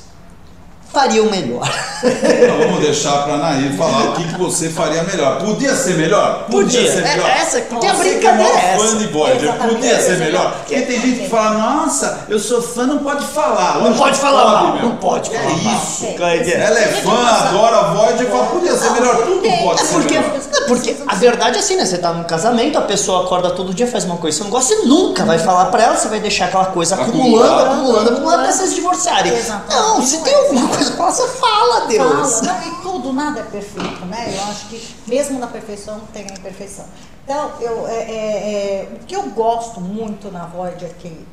fariam 0.94 1.26
melhor? 1.26 1.68
Então, 2.04 2.58
vamos 2.68 2.82
deixar 2.82 3.24
pra 3.24 3.38
Nair 3.38 3.76
falar 3.78 4.10
o 4.10 4.14
que, 4.14 4.24
que 4.26 4.38
você 4.38 4.70
faria 4.70 5.04
melhor. 5.04 5.40
Podia 5.40 5.74
ser 5.76 5.96
melhor? 5.96 6.46
Podia. 6.52 6.92
ser 6.92 7.00
É, 7.00 7.16
melhor. 7.16 7.30
essa- 7.30 7.62
porque 7.62 7.88
a 7.88 7.94
Você 7.94 8.04
que 8.04 8.10
é 8.10 8.14
brincadeira 8.34 8.60
é 8.60 8.74
essa. 8.76 9.68
podia 9.68 10.00
ser 10.02 10.18
melhor. 10.20 10.52
Porque 10.58 10.82
tem 10.82 11.02
gente 11.02 11.20
que 11.22 11.30
fala, 11.30 11.58
nossa, 11.58 12.20
eu 12.30 12.38
sou 12.40 12.62
fã, 12.62 12.86
não 12.86 13.00
pode 13.00 13.26
falar. 13.28 13.76
Não 13.76 13.84
Lógico 13.86 14.00
pode 14.04 14.20
falar 14.20 14.52
mal, 14.52 14.74
meu. 14.74 14.84
não 14.84 14.96
pode 14.98 15.34
É 15.34 15.40
falar 15.40 15.50
mal. 15.64 15.76
isso. 15.76 16.06
É, 16.06 16.38
é. 16.38 16.62
Ela 16.66 16.80
é 16.80 16.88
fã, 16.88 17.26
adora 17.26 17.78
a 17.78 17.84
Voyager 17.94 18.28
e 18.28 18.30
fala, 18.32 18.46
podia 18.48 18.78
ser 18.78 18.90
melhor. 18.92 19.16
Tudo 19.26 19.48
É 19.48 19.58
pode 19.64 19.82
ser 19.82 19.94
Porque, 19.94 20.20
melhor. 20.20 20.34
não, 20.52 20.68
porque 20.68 20.96
a 21.08 21.16
verdade 21.16 21.58
é 21.58 21.60
assim, 21.60 21.76
né? 21.76 21.86
Você 21.86 21.98
tá 21.98 22.12
num 22.14 22.24
casamento, 22.24 22.78
a 22.78 22.82
pessoa 22.82 23.24
acorda 23.26 23.50
todo 23.52 23.74
dia, 23.74 23.88
faz 23.88 24.04
uma 24.04 24.18
coisa 24.18 24.38
que 24.38 24.44
você 24.44 24.50
não 24.50 24.52
gosta, 24.52 24.76
você 24.76 24.86
nunca 24.86 25.26
vai 25.26 25.40
falar 25.40 25.66
pra 25.66 25.84
ela, 25.84 25.96
você 25.96 26.08
vai 26.10 26.20
deixar 26.20 26.46
aquela 26.46 26.66
coisa 26.66 26.96
acumulando, 26.96 27.24
Acumulando. 27.54 27.72
acumulando, 27.74 28.10
acumulando, 28.12 28.44
até 28.44 28.52
vocês 28.52 28.76
divorciarem. 28.76 29.34
Não, 29.70 30.02
se 30.02 30.18
tem 30.20 30.34
alguma 30.36 30.68
coisa 30.68 30.83
você 30.92 31.28
fala, 31.28 31.88
Deus. 31.88 32.40
Fala, 32.40 32.60
não, 32.60 32.68
e 32.68 32.82
tudo, 32.82 33.14
nada 33.14 33.40
é 33.40 33.44
perfeito, 33.44 34.06
né? 34.06 34.36
Eu 34.36 34.44
acho 34.44 34.68
que 34.70 34.96
mesmo 35.08 35.40
na 35.40 35.48
perfeição 35.48 36.02
tem 36.12 36.24
a 36.30 36.34
imperfeição. 36.34 36.86
Então, 37.24 37.52
eu, 37.62 37.88
é, 37.88 37.94
é, 37.94 38.12
é, 38.12 38.90
o 38.94 39.06
que 39.06 39.16
eu 39.16 39.24
gosto 39.30 39.80
muito 39.80 40.30
na 40.30 40.46
Voyager, 40.46 40.94
que, 40.96 41.26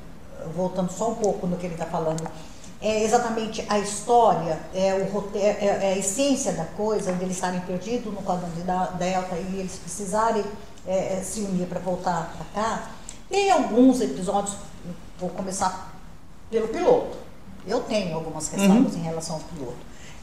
voltando 0.55 0.93
só 0.93 1.11
um 1.11 1.15
pouco 1.17 1.47
no 1.47 1.57
que 1.57 1.67
ele 1.67 1.75
está 1.75 1.87
falando, 1.87 2.23
é 2.81 3.03
exatamente 3.03 3.65
a 3.69 3.79
história, 3.79 4.59
é, 4.75 4.95
o 4.95 5.13
roteiro, 5.13 5.59
é, 5.61 5.67
é 5.67 5.93
a 5.95 5.99
essência 5.99 6.53
da 6.53 6.65
coisa, 6.65 7.13
de 7.13 7.23
eles 7.25 7.37
estarem 7.37 7.61
perdidos 7.61 8.13
no 8.13 8.23
quadrante 8.23 8.61
da 8.61 8.87
Delta 8.87 9.37
e 9.37 9.59
eles 9.59 9.77
precisarem 9.77 10.45
é, 10.87 11.19
é 11.19 11.23
se 11.23 11.41
unir 11.41 11.67
para 11.67 11.81
voltar 11.81 12.35
para 12.37 12.63
cá. 12.63 12.91
Tem 13.29 13.51
alguns 13.51 14.01
episódios, 14.01 14.57
vou 15.19 15.29
começar 15.31 15.93
pelo 16.51 16.69
piloto. 16.69 17.30
Eu 17.67 17.81
tenho 17.81 18.15
algumas 18.15 18.49
ressalvas 18.49 18.95
uhum. 18.95 19.01
em 19.01 19.03
relação 19.03 19.37
ao 19.37 19.43
piloto. 19.43 19.77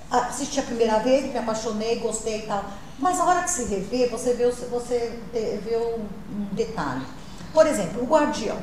Assisti 0.09 0.59
a 0.59 0.63
primeira 0.63 0.99
vez, 0.99 1.31
me 1.31 1.37
apaixonei, 1.37 1.99
gostei 1.99 2.39
e 2.39 2.41
tal. 2.43 2.63
Mas 2.99 3.19
a 3.19 3.25
hora 3.25 3.43
que 3.43 3.51
se 3.51 3.65
revê, 3.65 4.07
você 4.07 4.33
vê, 4.33 4.49
você 4.49 5.19
vê 5.33 5.77
um 5.77 6.45
detalhe. 6.53 7.05
Por 7.53 7.67
exemplo, 7.67 8.03
o 8.03 8.05
Guardião. 8.05 8.57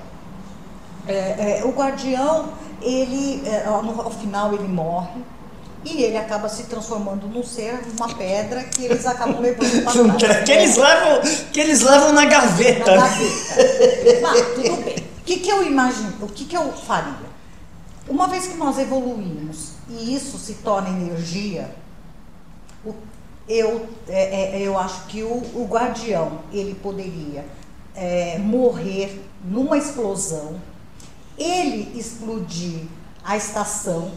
É, 1.07 1.61
é, 1.61 1.65
o 1.65 1.71
Guardião 1.71 2.49
ele, 2.81 3.43
é, 3.47 3.67
ao 3.67 4.11
final, 4.11 4.55
ele 4.55 4.69
morre 4.69 5.21
e 5.85 6.03
ele 6.03 6.17
acaba 6.17 6.49
se 6.49 6.65
transformando 6.65 7.27
num 7.27 7.45
ser, 7.45 7.83
numa 7.87 8.15
pedra 8.15 8.65
que 8.65 8.85
eles 8.85 9.07
acabam 9.07 9.41
levando 9.41 9.85
para 9.85 9.93
trás. 10.19 10.45
que, 10.45 10.53
eles 10.53 10.77
levam, 10.77 11.21
que 11.53 11.61
eles 11.61 11.81
levam 11.83 12.13
na 12.13 12.25
gaveta. 12.25 12.97
Na 12.97 13.07
gaveta. 13.07 14.21
Mas, 14.23 14.41
tudo 14.55 14.85
bem. 14.85 14.97
O 14.97 15.25
que, 15.25 15.39
que 15.39 15.51
eu 15.51 15.67
imagino? 15.67 16.13
O 16.23 16.29
que, 16.29 16.45
que 16.45 16.57
eu 16.57 16.73
faria? 16.73 17.34
Uma 18.09 18.29
vez 18.29 18.47
que 18.47 18.57
nós 18.57 18.79
evoluímos 18.79 19.73
e 19.89 20.15
isso 20.15 20.39
se 20.39 20.55
torna 20.55 20.91
energia, 20.91 21.75
eu, 23.49 23.89
é, 24.09 24.59
é, 24.59 24.61
eu 24.61 24.79
acho 24.79 25.07
que 25.07 25.23
o, 25.23 25.33
o 25.55 25.67
guardião 25.69 26.41
ele 26.53 26.75
poderia 26.75 27.47
é, 27.95 28.39
morrer 28.39 29.23
numa 29.45 29.77
explosão 29.77 30.61
ele 31.37 31.99
explodir 31.99 32.83
a 33.25 33.37
estação, 33.37 34.13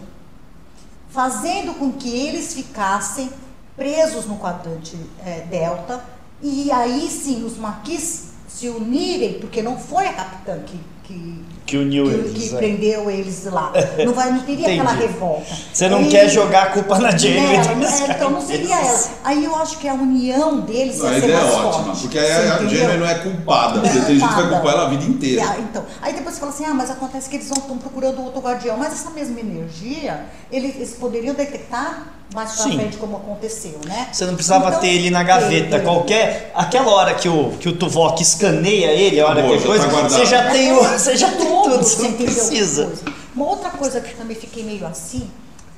fazendo 1.10 1.74
com 1.78 1.92
que 1.94 2.10
eles 2.10 2.54
ficassem 2.54 3.32
presos 3.76 4.26
no 4.26 4.38
quadrante 4.38 4.98
é, 5.26 5.42
delta, 5.42 6.04
e 6.42 6.72
aí 6.72 7.10
sim 7.10 7.44
os 7.44 7.58
maquis 7.58 8.32
se 8.48 8.70
unirem, 8.70 9.40
porque 9.40 9.62
não 9.62 9.78
foi 9.78 10.08
a 10.08 10.14
capitã 10.14 10.60
que, 10.66 10.80
que 11.04 11.46
que 11.68 11.78
uniu 11.78 12.06
que, 12.06 12.12
eles. 12.12 12.50
Que 12.50 12.56
é. 12.56 12.58
prendeu 12.58 13.12
eles 13.12 13.44
lá. 13.44 13.74
Não, 14.06 14.14
vai, 14.14 14.32
não 14.32 14.40
teria 14.40 14.72
aquela 14.72 14.94
revolta. 14.94 15.54
Você 15.74 15.90
não 15.90 16.04
e, 16.04 16.08
quer 16.08 16.30
jogar 16.30 16.64
a 16.64 16.66
culpa 16.68 16.98
na 17.00 17.12
Jane 17.12 17.38
é, 17.38 18.12
Então 18.12 18.30
não 18.30 18.40
seria 18.40 18.76
ela. 18.76 19.10
Aí 19.24 19.44
eu 19.44 19.54
acho 19.56 19.78
que 19.80 19.88
a 19.88 19.94
união 19.94 20.62
deles 20.62 21.00
não, 21.00 21.12
ia 21.12 21.20
ser 21.20 21.34
mais 21.34 21.44
é 21.46 21.56
ótima, 21.58 21.84
forte. 21.84 22.02
porque 22.02 22.20
a, 22.20 22.56
a 22.56 22.66
Jane 22.66 22.98
não 22.98 23.06
é 23.06 23.16
culpada, 23.16 23.82
porque 23.82 24.00
tem 24.00 24.20
gente 24.20 24.28
que 24.30 24.36
vai 24.36 24.50
culpar 24.50 24.74
ela 24.74 24.86
a 24.86 24.90
vida 24.90 25.04
inteira. 25.04 25.42
É, 25.42 25.60
então, 25.60 25.86
aí 26.02 26.14
depois 26.14 26.36
você 26.36 26.40
fala 26.40 26.52
assim, 26.54 26.66
ah, 26.66 26.74
mas 26.74 26.90
acontece 26.90 27.30
que 27.30 27.36
eles 27.36 27.52
estão 27.52 27.78
procurando 27.78 28.24
outro 28.24 28.40
guardião. 28.40 28.78
Mas 28.78 28.94
essa 28.94 29.10
mesma 29.10 29.40
energia, 29.40 30.26
eles, 30.50 30.76
eles 30.76 30.94
poderiam 30.94 31.36
detectar 31.36 32.14
mais 32.34 32.54
pra 32.54 32.64
Sim. 32.64 32.78
frente 32.78 32.98
como 32.98 33.18
aconteceu, 33.18 33.80
né? 33.86 34.10
Você 34.12 34.26
não 34.26 34.34
precisava 34.36 34.68
então, 34.68 34.80
ter 34.82 34.88
ele 34.88 35.10
na 35.10 35.24
gaveta. 35.24 35.78
Ele, 35.78 35.84
qualquer. 35.84 36.52
Aquela 36.54 36.92
hora 36.92 37.14
que 37.14 37.30
o, 37.30 37.52
que 37.60 37.70
o 37.70 37.76
Tuvok 37.76 38.22
escaneia 38.22 38.92
ele, 38.92 39.20
a 39.20 39.28
hora 39.28 39.42
Boa, 39.42 39.58
que 39.58 39.66
coisa, 39.66 39.88
tá 39.88 40.10
você 40.10 40.26
já 40.26 40.52
tem 40.52 40.74
o. 40.74 40.84
Você 40.84 41.16
já 41.16 41.32
tem 41.32 41.48
tudo, 41.48 41.78
você 41.78 42.04
não 42.04 42.14
precisa. 42.14 42.94
Uma 43.36 43.46
outra 43.46 43.70
coisa 43.70 44.02
que 44.02 44.14
também 44.16 44.36
fiquei 44.36 44.64
meio 44.64 44.86
assim 44.86 45.30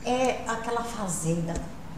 é 0.06 0.38
aquela 0.48 0.84
fazenda. 0.84 1.54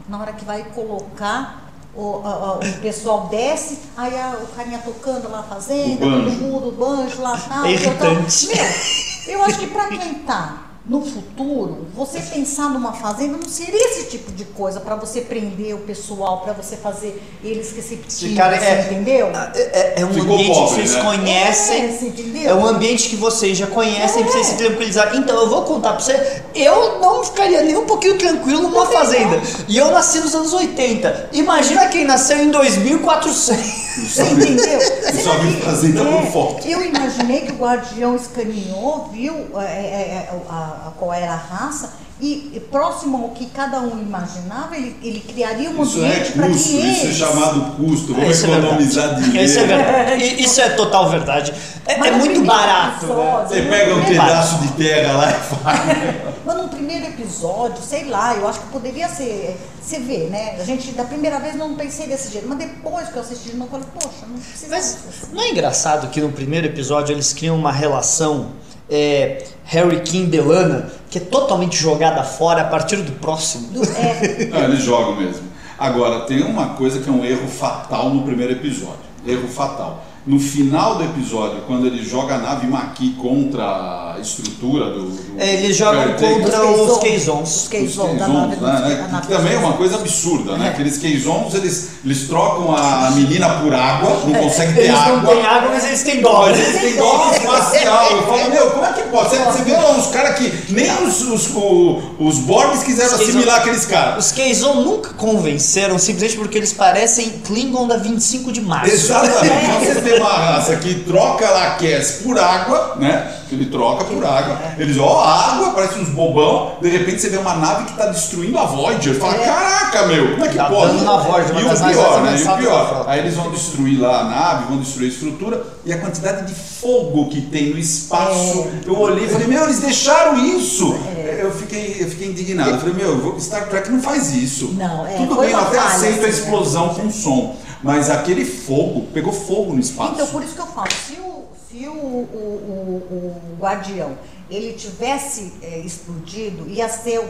Na 0.10 0.20
hora 0.20 0.34
que 0.34 0.44
vai 0.44 0.64
colocar 0.76 1.72
o, 1.96 2.02
o, 2.02 2.56
o, 2.56 2.82
pessoal 2.82 3.28
desce, 3.28 3.80
aí 3.96 4.14
a, 4.20 4.38
o 4.42 4.48
carinha 4.48 4.80
tocando 4.80 5.30
lá 5.30 5.40
a 5.40 5.44
fazenda, 5.44 6.00
todo 6.00 6.32
mundo, 6.32 6.68
o 6.70 6.72
banjo 6.72 7.22
lá, 7.22 7.38
tal. 7.38 7.66
É 7.66 7.72
irritante. 7.72 8.48
Meu, 8.48 9.36
eu 9.36 9.46
acho 9.46 9.60
que 9.60 9.68
pra 9.68 9.88
quem 9.88 10.16
tá 10.16 10.71
no 10.92 11.02
futuro, 11.06 11.88
você 11.96 12.20
pensar 12.20 12.70
numa 12.70 12.92
fazenda 12.92 13.38
não 13.38 13.48
seria 13.48 13.82
esse 13.92 14.10
tipo 14.10 14.30
de 14.34 14.44
coisa 14.44 14.82
para 14.82 14.94
você 14.98 15.22
prender 15.22 15.74
o 15.74 15.78
pessoal, 15.78 16.42
para 16.42 16.52
você 16.52 16.76
fazer 16.76 17.18
eles 17.42 17.72
receptivos, 17.72 18.36
cara, 18.36 18.58
é, 18.58 18.82
entendeu? 18.82 19.28
É, 19.28 19.62
é, 19.62 19.94
é 20.02 20.06
um 20.06 20.14
Ficou 20.14 20.34
ambiente 20.34 20.54
pobre, 20.54 20.68
que 20.68 20.90
vocês 20.90 20.96
né? 20.96 21.02
conhecem. 21.02 22.44
É, 22.44 22.48
é, 22.48 22.54
um 22.54 22.66
ambiente 22.66 23.08
que 23.08 23.16
vocês 23.16 23.58
já 23.58 23.68
conhecem, 23.68 24.22
é. 24.22 24.26
vocês 24.26 24.48
se 24.48 24.58
tranquilizar. 24.58 25.16
Então, 25.16 25.40
eu 25.40 25.48
vou 25.48 25.62
contar 25.62 25.94
para 25.94 26.02
você, 26.02 26.42
eu 26.54 27.00
não 27.00 27.24
ficaria 27.24 27.62
nem 27.62 27.78
um 27.78 27.86
pouquinho 27.86 28.18
tranquilo 28.18 28.64
numa 28.64 28.86
fazenda. 28.86 29.42
E 29.70 29.78
eu 29.78 29.92
nasci 29.92 30.20
nos 30.20 30.36
anos 30.36 30.52
80. 30.52 31.30
Imagina 31.32 31.88
quem 31.88 32.04
nasceu 32.04 32.38
em 32.38 32.52
2400. 32.52 33.82
Você 33.92 34.24
entendeu? 34.24 34.80
Você 35.12 35.22
só 35.22 35.34
fazenda 35.64 36.04
por 36.04 36.26
foto. 36.32 36.68
Eu 36.68 36.84
imaginei 36.84 37.42
que 37.42 37.52
o 37.52 37.56
guardião 37.56 38.16
escaneou, 38.16 39.10
viu 39.12 39.34
é, 39.60 40.30
a 40.50 40.92
qual 40.98 41.14
era 41.14 41.34
a 41.34 41.36
raça, 41.36 41.94
e, 42.22 42.52
e, 42.54 42.60
próximo 42.60 43.18
ao 43.18 43.30
que 43.30 43.48
cada 43.48 43.80
um 43.80 44.00
imaginava, 44.00 44.76
ele, 44.76 44.96
ele 45.02 45.20
criaria 45.22 45.72
um 45.72 45.82
isso 45.82 46.04
é 46.04 46.06
ambiente 46.06 46.30
é 46.30 46.32
para 46.34 46.48
que 46.48 46.54
Isso 46.54 47.08
é 47.08 47.12
chamado 47.14 47.76
custo, 47.78 48.14
vamos 48.14 48.44
é 48.44 48.48
economizar 48.48 49.16
dinheiro. 49.16 49.44
Isso 49.44 49.60
é 49.60 49.66
verdade. 49.66 50.44
Isso 50.44 50.62
é 50.62 50.70
total 50.70 51.10
verdade. 51.10 51.52
É, 51.88 51.94
é 51.94 52.12
muito 52.12 52.44
barato. 52.44 53.08
Né? 53.08 53.46
Você 53.48 53.62
pega 53.64 53.96
um 53.96 54.06
pedaço 54.06 54.60
de 54.60 54.68
terra 54.74 55.14
lá 55.14 55.32
e 55.32 55.34
faz. 55.34 56.31
Mas 56.52 56.62
no 56.62 56.68
primeiro 56.68 57.06
episódio, 57.06 57.82
sei 57.82 58.06
lá, 58.06 58.36
eu 58.36 58.46
acho 58.46 58.60
que 58.60 58.68
poderia 58.68 59.08
ser. 59.08 59.58
Você 59.82 60.00
vê, 60.00 60.26
né? 60.26 60.58
A 60.60 60.64
gente, 60.66 60.92
da 60.92 61.06
primeira 61.06 61.40
vez, 61.40 61.56
não 61.56 61.76
pensei 61.76 62.08
desse 62.08 62.32
jeito, 62.32 62.48
mas 62.48 62.58
depois 62.58 63.08
que 63.08 63.16
eu 63.16 63.22
assisti 63.22 63.52
de 63.52 63.56
novo, 63.56 63.78
eu 63.78 63.82
falei, 63.82 63.88
poxa, 63.94 64.26
não 64.28 64.38
precisa. 64.38 64.68
Mas 64.70 64.98
não 65.32 65.42
é 65.42 65.50
engraçado 65.50 66.10
que 66.10 66.20
no 66.20 66.32
primeiro 66.32 66.68
episódio 66.68 67.14
eles 67.14 67.32
criam 67.32 67.56
uma 67.56 67.72
relação 67.72 68.52
é, 68.90 69.46
Harry 69.64 70.02
King 70.02 70.30
Delana, 70.30 70.92
que 71.10 71.20
é 71.20 71.22
totalmente 71.22 71.78
jogada 71.78 72.22
fora 72.24 72.64
a 72.64 72.66
partir 72.66 72.98
do 72.98 73.14
próximo. 73.14 73.70
Do, 73.70 73.84
é. 73.84 74.48
Não, 74.48 74.64
eles 74.66 74.84
jogam 74.84 75.16
mesmo. 75.16 75.44
Agora, 75.80 76.26
tem 76.26 76.44
uma 76.44 76.74
coisa 76.74 77.00
que 77.00 77.10
é 77.10 77.12
um 77.12 77.24
erro 77.24 77.48
fatal 77.48 78.10
no 78.10 78.24
primeiro 78.24 78.52
episódio. 78.52 79.00
Erro 79.26 79.48
fatal. 79.48 80.04
No 80.26 80.40
final 80.40 80.96
do 80.96 81.04
episódio, 81.04 81.62
quando 81.66 81.88
ele 81.88 82.04
joga 82.04 82.36
a 82.36 82.38
nave 82.38 82.68
Maqui 82.68 83.16
contra 83.20 83.64
a 83.64 84.20
estrutura 84.22 84.92
do. 84.92 85.10
do 85.10 85.42
é, 85.42 85.56
eles 85.56 85.76
jogam 85.76 86.14
contra 86.14 86.64
os 86.64 86.98
Keizons. 87.00 87.62
Os 87.64 87.68
Keizons, 87.68 88.20
da 88.20 88.28
nave, 88.28 88.56
né? 88.58 89.08
né? 89.12 89.22
Que 89.22 89.28
também 89.28 89.54
é 89.54 89.58
uma 89.58 89.74
coisa 89.74 89.96
absurda, 89.96 90.58
né? 90.58 90.68
É. 90.68 90.70
Aqueles 90.70 91.00
Keizons, 91.00 91.56
eles, 91.56 91.90
eles 92.06 92.28
trocam 92.28 92.76
a 92.76 93.10
menina 93.12 93.50
por 93.62 93.74
água, 93.74 94.22
não 94.26 94.36
é. 94.36 94.44
conseguem 94.44 94.76
ter 94.76 94.82
eles 94.82 94.96
água. 94.96 95.12
Eles 95.12 95.24
não 95.24 95.34
têm 95.34 95.46
água, 95.46 95.70
mas 95.72 95.86
eles 95.86 96.04
têm 96.04 96.22
dó. 96.22 96.50
Eles 96.50 96.80
têm 96.80 96.96
dó 96.98 97.32
espacial. 97.32 98.12
Eu 98.12 98.24
falo, 98.24 98.50
meu, 98.52 98.72
como 98.72 98.86
é 98.86 98.94
que 98.94 99.02
pode? 99.04 99.30
Você, 99.30 99.38
você 99.38 99.64
vê 99.64 99.74
lá 99.74 99.92
uns 99.92 100.08
caras 100.08 100.38
que 100.38 100.72
nem 100.72 100.92
os, 101.04 101.22
os, 101.24 101.48
os, 101.48 102.04
os 102.20 102.40
Borgs 102.40 102.84
quiseram 102.84 103.16
os 103.16 103.22
assimilar 103.22 103.62
aqueles 103.62 103.86
caras. 103.86 104.26
Os 104.26 104.32
Keizon 104.32 104.82
nunca 104.82 105.14
convenceram, 105.14 105.98
simplesmente 105.98 106.38
porque 106.38 106.60
eles 106.60 106.74
parecem 106.74 107.30
Klingon 107.44 107.88
da 107.88 107.98
25 107.98 108.52
de 108.52 108.62
março. 108.62 108.94
Exatamente. 108.94 110.11
Tem 110.12 110.20
uma 110.20 110.30
raça 110.30 110.76
que 110.76 110.96
troca 111.02 111.50
lá 111.50 111.72
Cass 111.72 112.22
por 112.24 112.38
água, 112.38 112.96
né? 113.00 113.38
Ele 113.52 113.66
troca 113.66 114.06
por 114.06 114.26
água. 114.26 114.58
Eles, 114.78 114.98
ó, 114.98 115.24
água, 115.24 115.72
parece 115.72 116.00
uns 116.00 116.10
bobão. 116.10 116.78
De 116.82 116.90
repente 116.90 117.22
você 117.22 117.30
vê 117.30 117.38
uma 117.38 117.56
nave 117.56 117.86
que 117.86 117.94
tá 117.98 118.06
destruindo 118.06 118.58
a 118.58 118.66
Voyager. 118.66 119.16
Fala, 119.16 119.36
é. 119.36 119.46
caraca, 119.46 120.08
meu, 120.08 120.32
como 120.32 120.46
é 120.46 120.48
que 120.48 120.56
tá 120.56 120.66
pode? 120.66 121.04
Na 121.04 121.18
Voyager, 121.18 121.58
e 121.58 121.66
o 121.66 121.70
pior, 121.70 122.22
né? 122.22 122.38
E 122.38 122.44
o 122.44 122.58
pior. 122.58 123.06
Aí 123.08 123.20
eles 123.20 123.36
vão 123.36 123.52
destruir 123.52 124.00
lá 124.00 124.22
a 124.22 124.24
nave, 124.24 124.66
vão 124.70 124.78
destruir 124.78 125.10
a 125.10 125.14
estrutura. 125.14 125.64
E 125.84 125.92
a 125.92 125.98
quantidade 125.98 126.48
de 126.48 126.54
fogo 126.54 127.30
que 127.30 127.42
tem 127.42 127.72
no 127.72 127.78
espaço. 127.78 128.68
É. 128.86 128.90
Eu 128.90 128.98
olhei 128.98 129.26
e 129.26 129.30
falei, 129.30 129.48
meu, 129.48 129.64
eles 129.64 129.80
deixaram 129.80 130.38
isso. 130.38 130.98
É. 131.18 131.40
Eu, 131.42 131.52
fiquei, 131.52 131.98
eu 132.00 132.08
fiquei 132.08 132.30
indignado. 132.30 132.72
Eu 132.72 132.80
falei, 132.80 132.94
meu, 132.94 133.38
Star 133.40 133.68
Trek 133.68 133.92
não 133.92 134.02
faz 134.02 134.34
isso. 134.34 134.74
Não, 134.78 135.06
é. 135.06 135.18
Tudo 135.18 135.36
bem, 135.36 135.52
eu 135.52 135.60
até 135.60 135.78
aceito 135.78 136.20
assim, 136.20 136.26
a 136.26 136.30
explosão 136.30 136.90
com 136.90 137.12
som. 137.12 137.56
Mas 137.84 138.10
aquele 138.10 138.46
fogo, 138.46 139.08
pegou 139.14 139.34
fogo 139.34 139.74
no 139.74 139.80
espaço. 139.80 140.14
Então, 140.14 140.28
por 140.28 140.44
isso 140.44 140.54
que 140.54 140.62
eu 140.62 140.68
falo, 140.68 140.92
se 140.92 141.14
o, 141.14 141.46
se 141.70 141.88
o, 141.88 141.92
o, 141.92 143.06
o, 143.12 143.56
o 143.56 143.58
guardião 143.60 144.12
ele 144.52 144.74
tivesse 144.74 145.54
é, 145.62 145.80
explodido, 145.80 146.70
ia 146.70 146.90
ser 146.90 147.22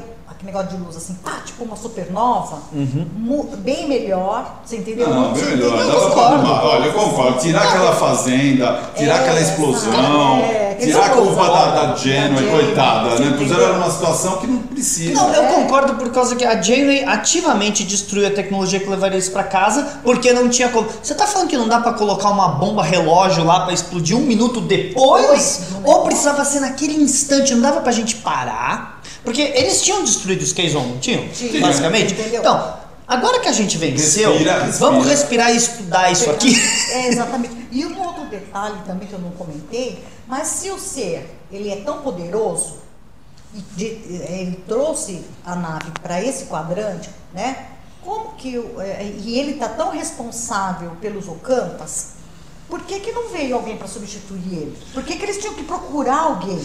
aquele 0.42 0.51
negócio 0.51 0.75
de 0.75 0.84
luz 0.84 0.98
assim, 0.98 1.13
pá, 1.16 1.42
tipo 1.46 1.63
uma 1.63 1.75
supernova, 1.75 2.60
uhum. 2.74 3.48
bem 3.58 3.88
melhor, 3.88 4.62
você 4.66 4.78
entendeu? 4.78 5.10
Não, 5.10 5.34
bem 5.34 5.46
melhor. 5.46 5.80
Eu 5.80 6.10
concordo, 6.10 6.51
olha, 6.51 6.86
eu 6.86 6.94
concordo. 6.94 7.40
Tirar 7.40 7.63
aquela 7.63 7.94
fazenda, 7.94 8.92
tirar 8.96 9.18
é, 9.18 9.20
aquela 9.20 9.40
explosão, 9.40 10.38
é, 10.40 10.75
tirar 10.75 11.06
a 11.06 11.10
culpa 11.10 11.44
da, 11.44 11.66
da 11.72 11.96
Janeway, 11.96 12.50
coitada, 12.50 13.20
né? 13.20 13.38
Puseram 13.38 13.63
ela 13.63 13.78
numa 13.78 13.92
situação 13.92 14.38
que 14.38 14.48
não 14.48 14.62
precisa. 14.63 15.13
Não, 15.13 15.34
eu 15.34 15.44
concordo 15.54 15.96
por 15.96 16.10
causa 16.12 16.36
que 16.36 16.46
a 16.46 16.60
Janeway 16.60 17.04
ativamente 17.04 17.84
destruiu 17.84 18.28
a 18.28 18.32
tecnologia 18.32 18.80
que 18.80 18.90
levaria 18.90 19.20
isso 19.20 19.32
para 19.32 19.44
casa, 19.44 20.00
porque 20.04 20.34
não 20.34 20.50
tinha 20.50 20.70
como. 20.70 20.88
Você 21.01 21.13
tá 21.13 21.28
falando 21.28 21.50
que 21.50 21.58
não 21.58 21.68
dá 21.68 21.80
para 21.80 21.94
colocar 21.94 22.30
uma 22.30 22.48
bomba 22.50 22.84
relógio 22.84 23.44
lá 23.44 23.62
para 23.62 23.74
explodir 23.74 24.18
um 24.18 24.22
minuto 24.22 24.60
depois? 24.62 25.72
Ou 25.84 26.04
precisava 26.04 26.44
ser 26.46 26.62
naquele 26.62 26.96
instante, 26.96 27.11
não 27.53 27.62
dava 27.62 27.82
pra 27.82 27.91
gente 27.91 28.15
parar? 28.18 29.01
Porque 29.24 29.41
eles 29.41 29.82
tinham 29.82 30.03
destruído 30.03 30.41
os 30.41 30.51
Kazon, 30.53 30.84
não 30.86 30.98
tinham? 31.00 31.27
Sim. 31.34 31.60
Basicamente. 31.60 32.13
Entendeu? 32.13 32.39
Então, 32.41 32.77
agora 33.08 33.39
que 33.39 33.48
a 33.48 33.51
gente 33.51 33.77
venceu, 33.77 34.30
respira, 34.32 34.63
respira. 34.63 34.89
vamos 34.89 35.06
respirar 35.08 35.51
e 35.53 35.58
estudar 35.58 36.12
isso 36.12 36.30
aqui. 36.30 36.56
É, 36.91 37.08
exatamente. 37.10 37.68
E 37.72 37.86
um 37.86 38.00
outro 38.01 38.25
detalhe 38.25 38.77
também 38.86 39.08
que 39.08 39.13
eu 39.13 39.20
não 39.20 39.32
comentei, 39.32 40.03
mas 40.27 40.48
se 40.48 40.70
o 40.72 40.80
ser 40.80 41.38
ele 41.51 41.70
é 41.70 41.77
tão 41.77 42.01
poderoso, 42.01 42.80
de- 43.75 43.86
ele 43.86 44.63
trouxe 44.68 45.24
a 45.46 45.56
nave 45.56 45.91
para 46.01 46.22
esse 46.24 46.46
quadrante, 46.46 47.10
né? 47.34 47.68
Como 48.03 48.34
que 48.36 48.58
o- 48.58 48.82
é, 48.82 49.03
e 49.03 49.38
ele 49.38 49.51
está 49.51 49.68
tão 49.70 49.91
responsável 49.91 50.91
pelos 51.01 51.27
Ocampas? 51.27 52.21
Por 52.72 52.80
que, 52.84 53.01
que 53.01 53.12
não 53.12 53.28
veio 53.28 53.54
alguém 53.56 53.75
para 53.75 53.86
substituir 53.86 54.54
ele? 54.54 54.78
Por 54.94 55.04
que, 55.04 55.18
que 55.18 55.25
eles 55.25 55.38
tinham 55.40 55.54
que 55.54 55.63
procurar 55.63 56.20
alguém? 56.22 56.58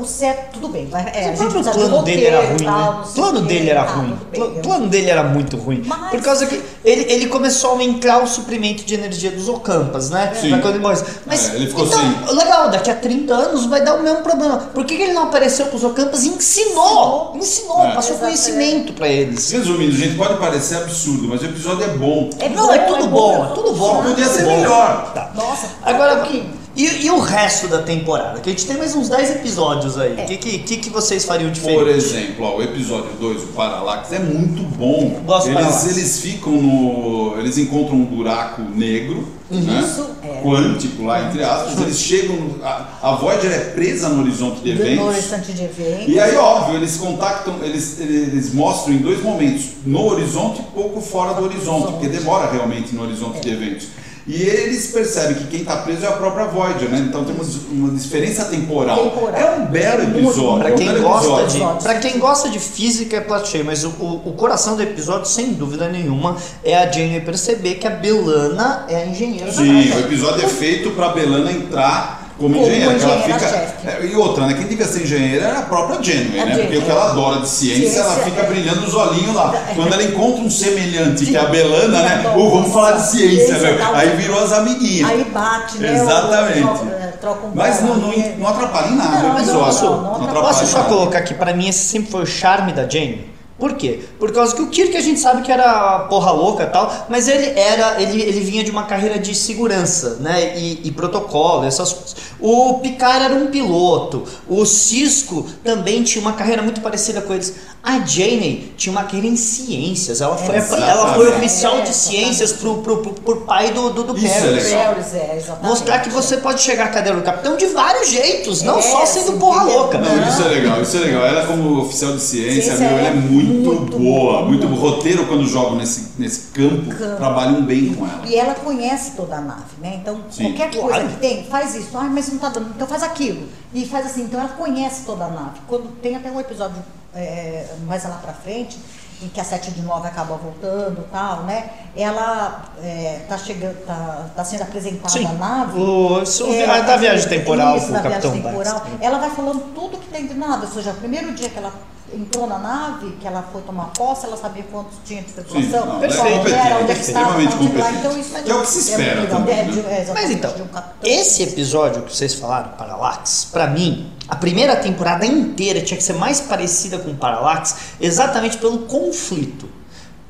o 0.00 0.04
certo, 0.04 0.52
tudo 0.52 0.68
bem, 0.68 0.88
é, 0.92 1.30
a 1.30 1.32
o 1.32 1.36
próprio 1.36 1.64
plano 1.64 2.02
dele 2.04 2.24
era 2.26 2.40
ruim, 2.46 2.56
e 2.60 2.64
tal, 2.64 2.92
né? 2.94 3.04
O 3.04 3.12
plano 3.12 3.40
dele 3.42 3.70
era 3.70 3.82
ruim. 3.82 4.18
O 4.36 4.60
plano 4.62 4.86
dele 4.86 5.10
era 5.10 5.24
muito 5.24 5.56
ruim. 5.56 5.82
Mas- 5.84 6.10
Por 6.12 6.22
causa 6.22 6.46
que 6.46 6.62
ele, 6.84 7.12
ele 7.12 7.26
começou 7.26 7.70
a 7.70 7.72
aumentar 7.74 8.22
o 8.22 8.26
suprimento 8.26 8.84
de 8.84 8.94
energia 8.94 9.30
dos 9.30 9.48
Ocampas, 9.48 10.10
né? 10.10 10.32
Sim. 10.40 10.48
Pra 10.50 10.58
quando 10.60 10.74
ele 10.76 10.82
morre. 10.82 11.00
Mas, 11.26 11.50
É, 11.52 11.56
ele 11.56 11.66
ficou 11.66 11.84
então, 11.86 11.98
sem. 11.98 12.36
legal, 12.36 12.70
daqui 12.70 12.90
a 12.90 12.94
30 12.94 13.34
anos 13.34 13.66
vai 13.66 13.82
dar 13.84 13.94
o 13.96 14.02
mesmo 14.02 14.22
problema. 14.22 14.56
Por 14.72 14.84
que, 14.84 14.96
que 14.96 15.02
ele 15.02 15.12
não 15.12 15.24
apareceu 15.24 15.66
pros 15.66 15.84
Ocampas 15.84 16.24
e 16.24 16.28
ensinou? 16.28 17.32
Ensinou, 17.36 17.84
É. 17.84 17.94
passou 17.94 18.12
Exato, 18.12 18.24
conhecimento 18.24 18.92
pra 18.94 19.08
eles. 19.08 19.50
Resumindo, 19.50 19.92
gente, 19.92 20.16
pode 20.16 20.38
parecer 20.38 20.76
absurdo, 20.76 21.28
mas 21.28 21.42
o 21.42 21.44
episódio 21.46 21.84
é 21.84 21.88
bom. 21.88 22.30
É 22.38 22.48
Não, 22.48 22.72
é 22.72 22.78
tudo 22.78 23.06
bom, 23.08 23.44
é 23.44 23.50
é 23.50 23.54
tudo 23.54 23.72
bom. 23.72 23.96
Só 23.96 24.02
podia 24.02 24.26
ser 24.26 24.44
bom. 24.44 24.56
melhor. 24.56 25.12
Tá. 25.12 25.30
Nossa, 25.34 25.66
Agora, 25.82 26.16
pouquinho. 26.16 26.59
E, 26.80 27.06
e 27.06 27.10
o 27.10 27.18
resto 27.20 27.68
da 27.68 27.82
temporada? 27.82 28.40
Que 28.40 28.48
a 28.48 28.52
gente 28.52 28.66
tem 28.66 28.76
mais 28.76 28.94
uns 28.94 29.08
10 29.08 29.36
episódios 29.36 29.98
aí. 29.98 30.14
O 30.14 30.26
que, 30.26 30.36
que, 30.36 30.58
que, 30.60 30.76
que 30.78 30.90
vocês 30.90 31.24
fariam 31.24 31.50
diferente? 31.50 31.78
Por 31.78 31.88
exemplo, 31.88 32.44
ó, 32.46 32.56
o 32.56 32.62
episódio 32.62 33.10
2, 33.20 33.42
o 33.42 33.46
Parallax, 33.48 34.12
é 34.12 34.18
muito 34.18 34.62
bom. 34.76 35.20
Gosto 35.26 35.50
eles, 35.50 35.96
eles 35.96 36.20
ficam 36.20 36.52
no. 36.52 37.38
Eles 37.38 37.58
encontram 37.58 37.96
um 37.96 38.04
buraco 38.04 38.62
negro, 38.62 39.28
né? 39.50 39.80
Isso, 39.80 40.06
é. 40.22 40.40
Quântico 40.42 41.04
lá, 41.04 41.28
entre 41.28 41.42
aspas. 41.44 41.80
Eles 41.80 41.98
chegam. 41.98 42.36
A, 42.62 42.86
a 43.02 43.14
Voyager 43.16 43.50
é 43.50 43.58
presa 43.70 44.08
no 44.08 44.22
horizonte 44.22 44.60
de 44.60 44.72
no 44.72 44.80
eventos. 44.80 45.14
restante 45.14 45.52
de 45.52 45.64
eventos. 45.64 46.08
E 46.08 46.18
aí, 46.18 46.36
óbvio, 46.36 46.76
eles 46.76 46.96
contactam, 46.96 47.56
eles, 47.62 48.00
eles 48.00 48.54
mostram 48.54 48.94
em 48.94 48.98
dois 48.98 49.22
momentos, 49.22 49.64
no 49.84 50.06
horizonte 50.06 50.60
e 50.60 50.64
pouco 50.74 51.00
fora 51.00 51.34
do 51.34 51.44
horizonte, 51.44 51.92
porque 51.92 52.08
demora 52.08 52.50
realmente 52.50 52.94
no 52.94 53.02
horizonte 53.02 53.40
de 53.40 53.50
eventos. 53.50 53.88
E 54.30 54.42
eles 54.42 54.86
percebem 54.92 55.34
que 55.34 55.46
quem 55.48 55.60
está 55.62 55.78
preso 55.78 56.04
é 56.04 56.08
a 56.08 56.12
própria 56.12 56.46
Voyager, 56.46 56.88
né? 56.88 57.04
Então 57.08 57.24
temos 57.24 57.56
uma 57.68 57.90
diferença 57.90 58.44
temporal. 58.44 59.10
Temporal. 59.10 59.40
É 59.40 59.56
um 59.56 59.66
belo 59.66 60.02
episódio. 60.04 60.58
Pra 60.60 60.70
é 60.70 60.72
um 60.72 60.76
quem, 60.76 60.86
belo 60.86 61.02
gosta 61.02 61.42
episódio. 61.42 61.78
de, 61.78 61.82
pra 61.82 61.94
quem 61.96 62.18
gosta 62.20 62.48
de 62.48 62.58
física 62.60 63.16
é 63.16 63.44
cheio, 63.44 63.64
mas 63.64 63.82
o, 63.84 63.88
o, 63.88 64.28
o 64.28 64.32
coração 64.34 64.76
do 64.76 64.82
episódio, 64.84 65.26
sem 65.26 65.52
dúvida 65.54 65.88
nenhuma, 65.88 66.36
é 66.62 66.76
a 66.76 66.88
Jane 66.90 67.20
perceber 67.22 67.74
que 67.74 67.88
a 67.88 67.90
Belana 67.90 68.86
é 68.88 69.02
a 69.02 69.06
engenheira 69.06 69.46
da 69.46 69.52
Sim, 69.52 69.72
nave. 69.72 69.92
o 69.94 69.98
episódio 70.00 70.44
é 70.44 70.48
feito 70.48 70.90
para 70.90 71.08
Belana 71.08 71.50
entrar 71.50 72.19
como, 72.40 72.54
Como 72.54 72.66
engenheira. 72.66 72.94
que 72.94 73.02
ela 73.04 73.16
engenheira-chefe. 73.16 73.72
fica, 73.76 73.90
é, 73.90 74.06
e 74.06 74.16
outra, 74.16 74.46
né? 74.46 74.54
Quem 74.54 74.66
devia 74.66 74.86
ser 74.86 75.02
engenheira 75.02 75.44
era 75.46 75.58
a 75.58 75.62
própria 75.62 75.98
A 75.98 76.46
né? 76.46 76.56
Porque 76.58 76.78
o 76.78 76.82
que 76.82 76.90
ela 76.90 77.10
adora 77.10 77.40
de 77.40 77.48
ciência, 77.48 77.80
Ciência, 77.82 78.00
ela 78.00 78.14
fica 78.24 78.40
é. 78.40 78.46
brilhando 78.46 78.86
os 78.86 78.94
olhinhos 78.94 79.34
lá. 79.34 79.54
É. 79.70 79.74
Quando 79.74 79.92
ela 79.92 80.02
encontra 80.02 80.42
um 80.42 80.50
semelhante, 80.50 81.26
que 81.26 81.36
é 81.36 81.40
a 81.40 81.44
Belana, 81.46 82.02
né? 82.02 82.32
Ou 82.36 82.50
vamos 82.50 82.72
falar 82.72 82.92
de 82.92 83.06
ciência, 83.10 83.46
Ciência, 83.46 83.72
né? 83.72 83.78
tal. 83.78 83.94
Aí 83.94 84.16
virou 84.16 84.42
as 84.42 84.52
amiguinhas. 84.52 85.10
Aí 85.10 85.24
bate, 85.24 85.78
né? 85.78 85.92
Exatamente. 85.94 86.58
é, 86.88 87.12
troca 87.20 87.46
um 87.46 87.50
Mas 87.54 87.80
não, 87.82 87.88
bola 87.88 87.98
não, 88.00 88.10
ali. 88.10 88.34
não 88.38 88.48
atrapalha 88.48 88.88
em 88.88 88.96
nada 88.96 89.18
Não, 89.22 89.30
o 89.30 89.32
mas 89.34 89.48
eu 89.48 89.54
episódio. 89.54 89.64
posso- 89.66 89.84
não, 89.84 89.96
Não 89.96 90.02
não 90.02 90.14
atrapalha 90.28 90.42
Posso 90.46 90.66
só 90.66 90.78
nada. 90.78 90.88
colocar 90.88 91.18
aqui, 91.18 91.34
pra 91.34 91.52
mim 91.52 91.68
esse 91.68 91.80
sempre 91.84 92.10
foi 92.10 92.22
o 92.22 92.26
charme 92.26 92.72
da 92.72 92.88
Jane. 92.88 93.28
Por 93.60 93.74
quê? 93.74 94.00
Por 94.18 94.32
causa 94.32 94.54
que 94.56 94.62
o 94.62 94.68
Kirk 94.68 94.96
a 94.96 95.00
gente 95.00 95.20
sabe 95.20 95.42
que 95.42 95.52
era 95.52 96.00
porra 96.08 96.32
louca 96.32 96.64
e 96.64 96.66
tal, 96.66 97.06
mas 97.10 97.28
ele 97.28 97.46
era, 97.58 98.00
ele, 98.02 98.20
ele 98.22 98.40
vinha 98.40 98.64
de 98.64 98.70
uma 98.70 98.84
carreira 98.84 99.18
de 99.18 99.34
segurança, 99.34 100.16
né? 100.20 100.58
E, 100.58 100.80
e 100.84 100.90
protocolo, 100.90 101.64
essas 101.64 101.92
coisas. 101.92 102.16
O 102.40 102.78
Picard 102.78 103.24
era 103.26 103.34
um 103.34 103.48
piloto, 103.48 104.24
o 104.48 104.64
Cisco 104.64 105.46
também 105.62 106.02
tinha 106.02 106.22
uma 106.22 106.32
carreira 106.32 106.62
muito 106.62 106.80
parecida 106.80 107.20
com 107.20 107.34
eles. 107.34 107.54
A 107.82 107.98
Jane 108.00 108.72
tinha 108.76 108.90
uma 108.92 109.04
carreira 109.04 109.26
em 109.26 109.36
ciências, 109.36 110.20
ela 110.20 110.36
foi, 110.36 110.56
Exatamente. 110.56 110.90
ela 110.90 111.14
foi 111.14 111.28
oficial 111.36 111.78
É, 111.78 111.80
de 111.82 111.94
ciências 111.94 112.52
pro, 112.52 112.78
pro, 112.78 112.98
pro, 112.98 113.12
pro 113.14 113.36
pai 113.42 113.70
do, 113.72 113.90
do, 113.90 114.04
do 114.04 114.16
Isso 114.16 114.26
é 114.26 114.40
Paris. 114.40 115.14
é, 115.14 115.36
exatamente. 115.36 115.66
Mostrar 115.68 115.98
que 116.00 116.10
você 116.10 116.36
pode 116.38 116.60
chegar 116.60 116.84
à 116.86 116.88
cadeira 116.88 117.16
do 117.18 117.24
capitão 117.24 117.56
de 117.56 117.66
vários 117.66 118.10
jeitos, 118.10 118.62
não 118.62 118.78
É, 118.78 118.82
só 118.82 119.06
sendo 119.06 119.38
porra 119.38 119.64
louca. 119.64 119.98
Não, 119.98 120.28
isso 120.28 120.42
é 120.42 120.48
legal, 120.48 120.82
isso 120.82 120.96
é 120.96 121.00
legal. 121.00 121.24
Ela 121.26 121.46
como 121.46 121.80
oficial 121.82 122.12
de 122.12 122.20
ciência, 122.22 122.62
Ciência 122.62 122.78
meu, 122.88 122.98
ela 122.98 123.08
é 123.08 123.10
é 123.10 123.14
muito, 123.14 123.49
muito 123.50 123.96
boa, 123.98 124.32
boa, 124.32 124.44
muito 124.46 124.66
boa. 124.66 124.80
Roteiro, 124.80 125.26
quando 125.26 125.46
jogam 125.46 125.76
nesse, 125.76 126.12
nesse 126.18 126.48
campo, 126.52 126.88
Campo. 126.90 127.16
trabalham 127.16 127.62
bem 127.62 127.94
com 127.94 128.06
ela. 128.06 128.26
E 128.26 128.34
ela 128.36 128.54
conhece 128.54 129.12
toda 129.12 129.36
a 129.36 129.40
nave, 129.40 129.76
né? 129.80 129.98
Então, 130.00 130.20
Sim, 130.30 130.52
qualquer 130.52 130.70
coisa 130.70 130.88
claro. 130.88 131.08
que 131.08 131.16
tem, 131.16 131.44
faz 131.44 131.74
isso. 131.74 131.96
Ai, 131.96 132.08
mas 132.08 132.28
não 132.32 132.38
tá 132.38 132.48
dando, 132.48 132.70
então 132.74 132.86
faz 132.86 133.02
aquilo. 133.02 133.46
E 133.74 133.86
faz 133.86 134.06
assim, 134.06 134.22
então 134.22 134.40
ela 134.40 134.50
conhece 134.50 135.04
toda 135.04 135.24
a 135.24 135.28
nave. 135.28 135.60
Quando 135.66 135.88
tem 136.00 136.16
até 136.16 136.30
um 136.30 136.40
episódio 136.40 136.82
é, 137.14 137.66
mais 137.86 138.04
lá 138.04 138.16
pra 138.22 138.32
frente, 138.32 138.78
em 139.22 139.28
que 139.28 139.40
a 139.40 139.44
7 139.44 139.72
de 139.72 139.82
9 139.82 140.08
acaba 140.08 140.36
voltando 140.36 141.02
e 141.06 141.10
tal, 141.10 141.42
né? 141.42 141.70
Ela 141.94 142.64
é, 142.82 143.20
tá 143.28 143.36
chegando, 143.36 143.76
tá, 143.84 144.26
tá 144.34 144.44
sendo 144.44 144.62
apresentada 144.62 145.10
Sim. 145.10 145.26
a 145.26 145.32
nave. 145.32 145.78
O, 145.78 146.22
isso, 146.22 146.46
É, 146.46 146.64
a 146.64 146.80
da 146.80 146.96
viagem 146.96 147.20
isso, 147.20 147.28
temporal 147.28 147.76
isso, 147.76 147.86
pro 147.86 147.94
da 147.94 148.02
Capitão 148.02 148.32
viagem 148.32 148.50
temporal. 148.50 148.86
Ela 149.00 149.18
vai 149.18 149.30
falando 149.30 149.74
tudo 149.74 149.98
que 149.98 150.08
tem 150.08 150.26
de 150.26 150.34
nada. 150.34 150.66
Ou 150.66 150.72
seja, 150.72 150.92
o 150.92 150.94
primeiro 150.94 151.32
dia 151.32 151.50
que 151.50 151.58
ela 151.58 151.72
entrou 152.14 152.46
na 152.46 152.58
nave, 152.58 153.12
que 153.20 153.26
ela 153.26 153.42
foi 153.52 153.62
tomar 153.62 153.86
posse, 153.96 154.26
ela 154.26 154.36
sabia 154.36 154.64
quantos 154.70 154.98
tinha 155.04 155.22
de 155.22 155.32
tripulação, 155.32 155.82
Sim, 155.82 155.86
não, 155.88 156.00
qual 156.00 156.04
é 156.26 156.50
era, 156.66 156.78
onde 156.80 156.92
é 156.92 156.94
que 156.94 157.00
estava, 157.00 157.40
extremamente 157.42 157.54
onde 157.54 157.76
lá. 157.78 157.84
competente. 157.86 157.98
Então 157.98 158.18
isso 158.20 158.42
Que 158.42 158.50
é 158.50 158.54
o 158.54 158.60
que 158.60 158.66
se 158.68 158.78
espera 158.80 159.02
É, 159.12 159.14
né? 159.14 159.64
de- 159.64 159.80
é, 159.80 160.00
exatamente, 160.00 160.12
Mas 160.12 160.30
então, 160.30 160.50
um 160.50 161.06
esse 161.06 161.42
episódio 161.42 162.02
que 162.02 162.14
vocês 162.16 162.34
falaram, 162.34 162.70
Parallax, 162.76 163.48
pra 163.52 163.66
mim, 163.66 164.12
a 164.28 164.36
primeira 164.36 164.76
temporada 164.76 165.24
inteira 165.26 165.80
tinha 165.80 165.96
que 165.96 166.04
ser 166.04 166.14
mais 166.14 166.40
parecida 166.40 166.98
com 166.98 167.14
Parallax 167.16 167.76
exatamente 168.00 168.58
pelo 168.58 168.78
conflito. 168.80 169.68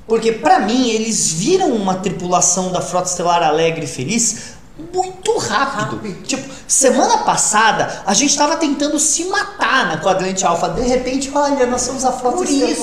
Porque 0.07 0.33
pra 0.33 0.59
mim, 0.59 0.89
eles 0.91 1.31
viram 1.33 1.69
uma 1.71 1.95
tripulação 1.95 2.73
da 2.73 2.81
Frota 2.81 3.09
Estelar 3.09 3.43
alegre 3.45 3.85
e 3.85 3.89
feliz 3.89 4.55
muito 4.93 5.39
rápido. 5.39 5.97
Rápido. 5.97 6.23
Tipo, 6.23 6.49
semana 6.67 7.19
passada, 7.19 8.03
a 8.07 8.15
gente 8.15 8.37
tava 8.37 8.57
tentando 8.57 8.99
se 8.99 9.25
matar 9.27 9.87
na 9.87 9.99
quadrante 9.99 10.45
alfa. 10.47 10.69
De 10.71 10.83
repente, 10.83 11.31
olha, 11.35 11.67
nós 11.67 11.83
somos 11.83 12.05
a 12.05 12.13
Frota 12.13 12.37
Por 12.39 12.47
isso, 12.49 12.83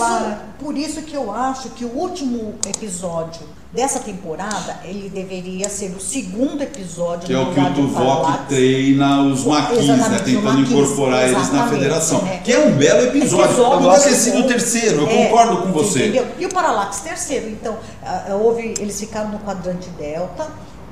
por 0.60 0.78
isso 0.78 1.02
que 1.02 1.16
eu 1.16 1.32
acho 1.32 1.70
que 1.70 1.86
o 1.86 1.90
último 1.96 2.56
episódio 2.68 3.58
dessa 3.72 4.00
temporada, 4.00 4.80
ele 4.86 5.10
deveria 5.10 5.70
ser 5.70 5.94
o 5.96 6.00
segundo 6.00 6.62
episódio 6.64 7.28
Que 7.28 7.34
é 7.34 7.36
no 7.36 7.44
o 7.44 7.54
que 7.54 7.60
lugar 7.60 7.72
o 7.72 7.74
de 7.76 7.82
Tuvok 7.82 8.38
treina 8.48 9.22
os 9.24 9.44
maquis, 9.44 9.86
né? 9.86 10.22
Tentando 10.24 10.42
maquis, 10.44 10.72
incorporar 10.72 11.28
eles 11.30 11.52
na 11.52 11.68
federação. 11.68 12.22
né? 12.22 12.42
Que 12.44 12.54
é 12.54 12.60
um 12.60 12.72
belo 12.76 13.08
episódio. 13.08 13.46
Episódio 13.46 13.82
Podia 13.90 14.00
ter 14.00 14.16
sido 14.16 14.40
o 14.40 14.48
terceiro, 14.48 15.02
eu 15.02 15.08
É, 15.08 15.26
concordo 15.26 15.58
com 15.64 15.72
você. 15.74 16.08
Entendeu? 16.08 16.28
E 16.40 16.46
o 16.46 16.50
Parallax 16.50 17.02
terceiro, 17.02 17.50
então, 17.50 17.78
ah, 18.04 18.36
houve, 18.42 18.74
eles 18.80 18.98
ficaram 19.00 19.30
no 19.30 19.40
quadrante 19.40 19.90
delta. 19.90 20.48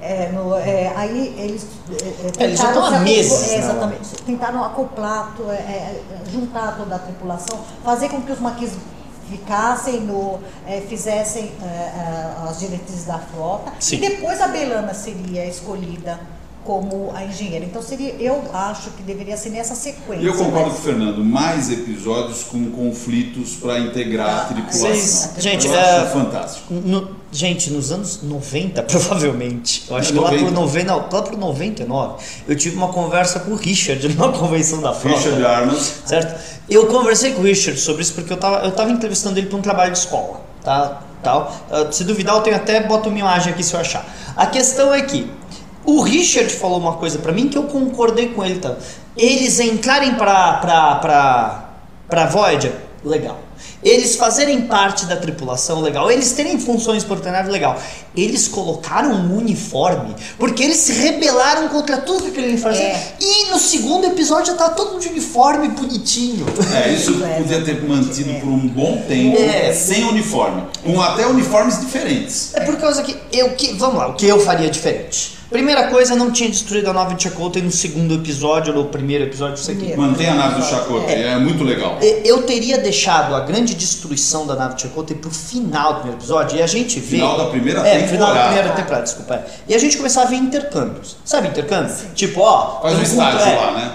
É, 0.05 0.29
no- 0.31 0.55
é, 0.55 0.93
aí 0.95 1.35
eles 1.37 1.65
é, 1.89 2.43
é, 2.43 2.43
Eles 2.45 2.59
já 2.59 2.67
tentaram 2.67 2.83
estão 2.85 2.97
há 2.97 2.99
meses, 2.99 3.47
é, 3.49 3.51
né, 3.51 3.57
exatamente, 3.63 4.09
tentaram 4.25 4.63
acoplar, 4.63 5.33
é, 5.49 5.53
é, 5.53 6.01
juntar 6.31 6.75
toda 6.77 6.95
a 6.95 6.99
tripulação, 6.99 7.59
fazer 7.83 8.09
com 8.09 8.21
que 8.21 8.31
os 8.31 8.39
maquis 8.39 8.71
ficassem 9.29 10.01
no, 10.01 10.39
é, 10.67 10.81
fizessem 10.81 11.51
é, 11.61 11.65
é, 11.65 12.33
as 12.47 12.59
diretrizes 12.59 13.05
da 13.05 13.17
frota. 13.17 13.71
Sim. 13.79 13.95
e 13.97 13.99
depois 14.09 14.39
a 14.39 14.47
Belana 14.47 14.93
seria 14.93 15.45
escolhida 15.47 16.19
como 16.65 17.11
a 17.15 17.23
engenheira. 17.23 17.63
Então 17.63 17.81
seria, 17.81 18.15
eu 18.19 18.43
acho 18.53 18.89
que 18.91 19.03
deveria 19.03 19.37
ser 19.37 19.51
nessa 19.51 19.75
sequência. 19.75 20.23
E 20.23 20.25
eu 20.25 20.33
concordo 20.33 20.69
mas- 20.69 20.73
com 20.73 20.79
o 20.79 20.81
Fernando, 20.81 21.23
mais 21.23 21.71
episódios 21.71 22.43
com 22.43 22.71
conflitos 22.71 23.51
para 23.55 23.79
integrar 23.79 24.29
a 24.37 24.45
tripulação. 24.45 24.79
Vocês- 24.89 25.29
gente, 25.37 25.67
eu 25.67 25.73
é- 25.75 25.97
acho 26.01 26.11
fantástico. 26.11 26.73
No- 26.73 27.15
gente, 27.31 27.71
nos 27.71 27.91
anos 27.91 28.21
90, 28.23 28.81
provavelmente, 28.83 29.85
eu 29.89 29.95
acho 29.95 30.09
É, 30.09 30.13
que 30.13 30.19
lá 30.19 30.31
90. 30.31 30.45
pro, 30.45 30.53
90, 30.61 30.85
não, 30.87 30.97
lá 31.11 31.21
pro 31.21 31.37
99, 31.37 32.23
eu 32.47 32.55
tive 32.55 32.75
uma 32.75 32.87
conversa 32.89 33.39
com 33.41 33.51
o 33.51 33.55
Richard 33.55 34.07
numa 34.09 34.31
convenção 34.31 34.81
da 34.81 34.91
frota. 34.93 35.17
Richard 35.17 35.45
Armas. 35.45 35.93
Certo? 36.05 36.35
Eu 36.69 36.87
conversei 36.87 37.33
com 37.33 37.41
o 37.41 37.43
Richard 37.43 37.79
sobre 37.79 38.01
isso 38.01 38.13
porque 38.13 38.33
eu 38.33 38.37
tava, 38.37 38.65
eu 38.65 38.71
tava 38.71 38.89
entrevistando 38.91 39.37
ele 39.39 39.47
para 39.47 39.57
um 39.57 39.61
trabalho 39.61 39.91
de 39.91 39.99
escola, 39.99 40.41
tá? 40.63 41.01
Tal. 41.21 41.55
Ah, 41.71 41.87
Se 41.91 42.03
duvidar, 42.03 42.35
eu 42.35 42.41
tenho 42.41 42.55
até 42.55 42.81
boto 42.81 43.09
uma 43.09 43.17
imagem 43.19 43.53
aqui 43.53 43.63
se 43.63 43.73
eu 43.73 43.79
achar. 43.79 44.05
A 44.35 44.45
questão 44.47 44.93
é 44.93 45.01
que 45.01 45.29
o 45.85 46.01
Richard 46.01 46.51
falou 46.53 46.79
uma 46.79 46.93
coisa 46.93 47.19
para 47.19 47.31
mim 47.31 47.47
que 47.47 47.57
eu 47.57 47.63
concordei 47.63 48.29
com 48.29 48.43
ele, 48.43 48.59
tá? 48.59 48.75
Eles 49.17 49.59
entrarem 49.59 50.15
pra, 50.15 50.53
pra, 50.53 50.95
pra, 50.95 51.69
pra 52.09 52.25
Voyager, 52.27 52.73
legal. 53.03 53.39
Eles 53.81 54.15
fazerem 54.15 54.61
parte 54.63 55.05
da 55.05 55.15
tripulação, 55.15 55.79
legal. 55.79 56.09
Eles 56.11 56.31
terem 56.33 56.59
funções 56.59 57.03
importantes, 57.03 57.49
legal. 57.51 57.79
Eles 58.17 58.47
colocaram 58.47 59.11
um 59.11 59.37
uniforme 59.37 60.15
porque 60.39 60.63
eles 60.63 60.77
se 60.77 60.91
rebelaram 60.93 61.69
contra 61.69 61.97
tudo 61.97 62.23
que 62.23 62.29
aquele 62.31 62.47
uniforme 62.49 62.77
É. 62.77 62.93
fazia. 62.95 63.13
E 63.21 63.51
no 63.51 63.59
segundo 63.59 64.07
episódio 64.07 64.47
já 64.47 64.55
tá 64.55 64.69
todo 64.69 64.99
de 64.99 65.07
uniforme 65.09 65.67
bonitinho. 65.69 66.45
É, 66.73 66.89
isso 66.93 67.23
É, 67.23 67.37
podia 67.37 67.63
ter 67.63 67.81
mantido 67.83 68.33
por 68.39 68.49
um 68.49 68.67
bom 68.67 69.03
tempo, 69.07 69.37
É. 69.39 69.71
sem 69.71 70.03
uniforme. 70.03 70.63
Com 70.83 70.99
até 70.99 71.27
uniformes 71.27 71.79
diferentes. 71.79 72.53
É 72.55 72.61
por 72.61 72.75
causa 72.77 73.03
que 73.03 73.15
eu 73.31 73.51
que 73.51 73.73
vamos 73.73 73.97
lá, 73.97 74.07
o 74.07 74.13
que 74.15 74.25
eu 74.25 74.39
faria 74.39 74.69
diferente? 74.69 75.34
Primeira 75.49 75.87
coisa, 75.87 76.15
não 76.15 76.31
tinha 76.31 76.49
destruído 76.49 76.89
a 76.89 76.93
nave 76.93 77.15
de 77.15 77.23
Chakotay 77.23 77.61
no 77.61 77.71
segundo 77.71 78.15
episódio, 78.15 78.73
ou 78.75 78.83
no 78.83 78.89
primeiro 78.89 79.23
episódio, 79.25 79.55
isso 79.55 79.69
aqui. 79.71 79.95
Mantém 79.95 80.27
a 80.27 80.33
nave 80.33 80.59
do 80.59 80.65
Chakotay, 80.65 81.23
é. 81.23 81.37
muito 81.37 81.63
legal. 81.63 81.97
E- 82.01 82.21
Eu 82.27 82.43
teria 82.43 82.77
deixado 82.79 83.35
a 83.35 83.41
grande 83.41 83.75
destruição 83.75 84.47
da 84.47 84.55
nave 84.55 84.75
de 84.75 84.81
Chakotay 84.83 85.15
pro 85.15 85.29
final 85.29 85.93
do 85.93 85.99
primeiro 85.99 86.19
episódio 86.19 86.57
e 86.57 86.61
a 86.63 86.67
gente 86.67 86.99
vê. 86.99 87.17
Final 87.17 87.37
da 87.37 87.45
primeira 87.45 87.87
é, 87.87 88.07
final 88.07 88.27
da 88.27 88.33
temporada. 88.33 88.45
primeira 88.47 88.69
temporada, 88.75 89.03
desculpa. 89.03 89.35
é. 89.35 89.45
E 89.69 89.75
a 89.75 89.77
gente 89.77 89.97
começava 89.97 90.27
a 90.27 90.29
ver 90.31 90.35
intercâmbios. 90.37 91.15
Sabe 91.23 91.47
intercâmbio? 91.49 91.93
Tipo, 92.15 92.41
ó. 92.41 92.81
Faz 92.81 92.97
um 92.97 93.01
estágio 93.03 93.39
é, 93.47 93.55
lá, 93.55 93.71
né? 93.71 93.91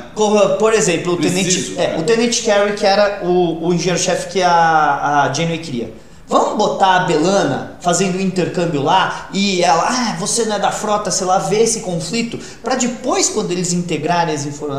Por 0.58 0.72
exemplo, 0.72 1.14
o 1.14 1.16
Preciso, 1.16 1.74
tenente, 1.74 1.80
é, 1.80 1.96
é. 1.96 1.98
o 1.98 2.02
tenente 2.04 2.42
Carey, 2.42 2.74
que 2.74 2.86
era 2.86 3.20
o, 3.24 3.66
o 3.68 3.74
engenheiro-chefe 3.74 4.28
que 4.28 4.42
a, 4.42 5.24
a 5.28 5.32
Janeway 5.32 5.58
queria. 5.58 5.92
Vamos 6.30 6.56
botar 6.56 6.94
a 6.94 7.00
Belana 7.06 7.76
fazendo 7.80 8.16
um 8.16 8.20
intercâmbio 8.20 8.80
lá 8.80 9.28
e 9.32 9.64
ela, 9.64 9.84
ah, 9.84 10.16
você 10.16 10.44
não 10.44 10.54
é 10.54 10.58
da 10.60 10.70
frota, 10.70 11.10
sei 11.10 11.26
lá, 11.26 11.38
ver 11.38 11.62
esse 11.62 11.80
conflito, 11.80 12.38
pra 12.62 12.76
depois, 12.76 13.28
quando 13.28 13.50
eles 13.50 13.72
integrarem 13.72 14.36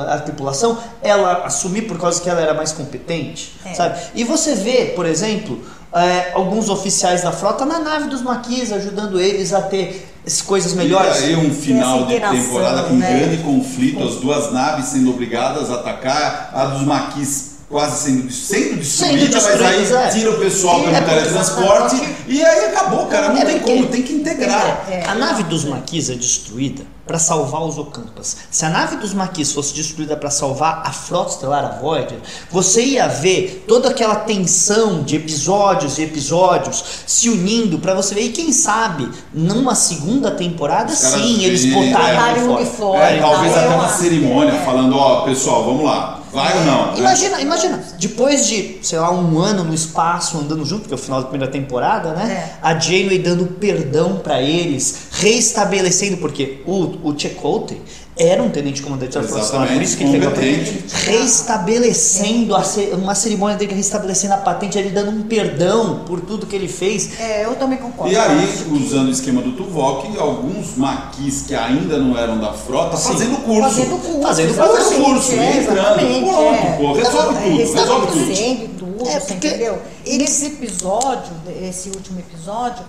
a 0.07 0.17
tripulação, 0.19 0.77
ela 1.03 1.43
assumir 1.43 1.81
por 1.81 1.99
causa 1.99 2.21
que 2.21 2.29
ela 2.29 2.39
era 2.39 2.53
mais 2.53 2.71
competente, 2.71 3.53
É. 3.65 3.73
sabe? 3.73 3.99
E 4.15 4.23
você 4.23 4.55
vê, 4.55 4.93
por 4.95 5.05
exemplo, 5.05 5.59
é, 5.93 6.31
alguns 6.33 6.69
oficiais 6.69 7.21
da 7.21 7.33
frota 7.33 7.65
na 7.65 7.79
nave 7.79 8.07
dos 8.07 8.21
maquis 8.21 8.71
ajudando 8.71 9.19
eles 9.19 9.53
a 9.53 9.61
ter 9.61 10.07
as 10.25 10.41
coisas 10.41 10.73
melhores. 10.73 11.19
E 11.19 11.23
aí 11.25 11.35
um 11.35 11.53
final 11.53 12.05
de 12.05 12.17
temporada 12.17 12.83
com 12.83 12.93
né? 12.93 13.13
grande 13.13 13.43
conflito, 13.43 14.01
as 14.01 14.15
duas 14.15 14.53
naves 14.53 14.85
sendo 14.85 15.09
obrigadas 15.09 15.69
a 15.69 15.75
atacar, 15.75 16.51
a 16.53 16.63
dos 16.67 16.83
maquis 16.83 17.50
quase 17.71 18.01
sendo, 18.03 18.31
sendo 18.31 18.77
destruída, 18.81 19.41
mas 19.41 19.61
aí 19.93 19.93
é. 19.93 20.07
tira 20.09 20.31
o 20.31 20.37
pessoal 20.39 20.81
pelo 20.81 20.93
É, 20.95 21.01
teletransporte 21.01 21.95
e 22.27 22.43
aí 22.43 22.65
acabou, 22.65 23.05
cara. 23.07 23.29
Não 23.29 23.41
É, 23.41 23.45
tem 23.45 23.59
como, 23.59 23.87
tem 23.87 24.03
que 24.03 24.13
integrar. 24.13 24.85
É. 24.89 25.03
A 25.07 25.15
nave 25.15 25.43
dos 25.43 25.63
maquis 25.63 26.09
é 26.09 26.15
destruída 26.15 26.83
para 27.07 27.17
salvar 27.17 27.63
os 27.63 27.77
Ocampas. 27.77 28.37
Se 28.49 28.63
a 28.65 28.69
nave 28.69 28.95
dos 28.97 29.13
maquis 29.13 29.51
fosse 29.51 29.73
destruída 29.73 30.15
para 30.15 30.29
salvar 30.29 30.83
a 30.85 30.91
frota 30.93 31.31
estelar 31.31 31.65
a 31.65 31.79
Voyager, 31.81 32.19
você 32.49 32.83
ia 32.83 33.07
ver 33.07 33.65
toda 33.67 33.89
aquela 33.89 34.15
tensão 34.15 35.01
de 35.03 35.15
episódios 35.15 35.97
e 35.97 36.03
episódios 36.03 36.83
se 37.07 37.29
unindo 37.29 37.79
para 37.79 37.93
você 37.93 38.13
ver. 38.15 38.21
E 38.21 38.29
quem 38.29 38.51
sabe, 38.53 39.09
numa 39.33 39.75
segunda 39.75 40.31
temporada, 40.31 40.93
sim, 40.93 41.43
eles 41.43 41.65
Botarem 41.65 42.41
é, 42.41 42.43
um 42.43 42.47
fora. 42.47 42.61
uniforme. 42.61 43.03
É, 43.03 43.19
talvez 43.19 43.57
até 43.57 43.67
uma 43.69 43.85
acho. 43.85 44.01
cerimônia 44.01 44.53
É. 44.53 44.65
falando, 44.65 44.95
ó, 44.95 45.21
pessoal, 45.21 45.63
vamos 45.65 45.83
lá, 45.83 46.20
vai 46.31 46.57
ou 46.57 46.65
não? 46.65 46.91
né? 46.91 46.99
Imagina, 46.99 47.41
imagina, 47.41 47.83
depois 47.99 48.47
de, 48.47 48.79
sei 48.81 48.99
lá, 48.99 49.11
um 49.11 49.39
ano 49.39 49.63
no 49.63 49.73
espaço 49.73 50.37
andando 50.37 50.65
junto, 50.65 50.87
que 50.87 50.93
é 50.93 50.95
o 50.95 50.97
final 50.97 51.21
da 51.21 51.27
primeira 51.27 51.51
temporada, 51.51 52.13
né? 52.13 52.31
É. 52.31 52.57
A 52.61 52.77
Janeway 52.77 53.19
dando 53.19 53.45
perdão 53.45 54.19
pra 54.19 54.41
eles, 54.41 55.07
reestabelecendo, 55.11 56.17
porque 56.17 56.61
o, 56.65 57.09
o 57.09 57.15
Chakotay 57.17 57.81
era 58.21 58.41
um 58.43 58.49
tenente 58.49 58.81
comandante 58.81 59.13
da 59.17 59.23
Frota 59.23 59.43
Estelar, 59.43 59.67
por 59.67 59.81
isso 59.81 59.97
que 59.97 60.03
ele 60.03 60.11
pegou 60.13 60.27
a 60.27 60.31
Exatamente, 60.31 60.71
patente. 60.83 61.09
Restabelecendo 61.09 62.55
a 62.55 62.63
ce- 62.63 62.89
uma 62.93 63.15
cerimônia 63.15 63.57
dele, 63.57 63.73
restabelecendo 63.73 64.33
a 64.33 64.37
patente, 64.37 64.77
ele 64.77 64.89
dando 64.89 65.11
um 65.11 65.23
perdão 65.23 65.99
por 66.05 66.21
tudo 66.21 66.45
que 66.45 66.55
ele 66.55 66.67
fez. 66.67 67.19
É, 67.19 67.45
eu 67.45 67.55
também 67.55 67.77
concordo. 67.77 68.11
E 68.13 68.17
aí, 68.17 68.47
que- 68.47 68.71
usando 68.73 69.07
o 69.07 69.11
esquema 69.11 69.41
do 69.41 69.51
Tuvok, 69.53 70.17
alguns 70.17 70.75
maquis 70.77 71.43
que 71.47 71.55
ainda 71.55 71.97
não 71.97 72.17
eram 72.17 72.39
da 72.39 72.53
frota 72.53 72.97
fazendo 72.97 73.37
curso. 73.43 73.61
Fazendo 73.61 73.97
curso. 74.01 74.21
Fazendo 74.21 74.49
exatamente, 74.51 74.95
curso, 75.01 75.31
é, 75.33 75.57
entrando, 75.57 75.77
exatamente, 75.79 76.29
pronto, 76.29 76.53
é. 76.53 76.77
pô, 76.77 76.93
resolve 76.93 77.37
É, 77.37 77.41
tudo, 77.41 77.57
resolve 77.57 78.07
tudo. 78.07 78.17
restabelecendo 78.19 78.69
tudo, 78.79 79.07
É, 79.09 79.19
porque 79.19 79.47
entendeu? 79.47 79.81
E 80.05 80.17
nesse 80.17 80.45
episódio, 80.45 81.33
esse 81.61 81.89
último 81.89 82.19
episódio, 82.19 82.83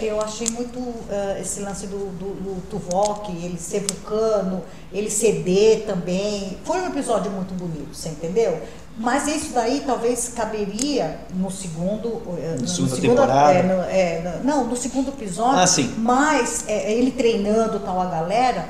eu 0.00 0.20
achei 0.20 0.48
muito 0.50 0.78
é, 1.10 1.40
esse 1.40 1.60
lance 1.60 1.86
do, 1.86 1.98
do, 2.18 2.34
do 2.34 2.62
Tuvok, 2.68 3.30
ele 3.32 3.58
ser 3.58 3.80
vulcano, 3.80 4.62
ele 4.92 5.10
ceder 5.10 5.84
também. 5.86 6.58
Foi 6.64 6.80
um 6.80 6.86
episódio 6.88 7.30
muito 7.30 7.54
bonito, 7.54 7.94
você 7.94 8.08
entendeu? 8.10 8.60
Mas 8.96 9.26
isso 9.26 9.52
daí 9.52 9.82
talvez 9.84 10.28
caberia 10.36 11.18
no 11.34 11.50
segundo. 11.50 12.22
é, 12.38 12.56
no 12.60 12.66
segunda 12.68 12.94
segundo- 12.94 13.16
temporada. 13.20 13.52
é, 13.52 13.62
no- 13.62 13.82
é, 13.82 14.20
no- 14.38 14.44
não, 14.44 14.64
no 14.64 14.76
segundo 14.76 15.08
episódio. 15.08 15.58
Ah, 15.58 15.66
sim. 15.66 15.92
Mas 15.98 16.64
é, 16.68 16.92
ele 16.92 17.10
treinando 17.10 17.80
tal 17.80 18.00
a 18.00 18.06
galera. 18.06 18.68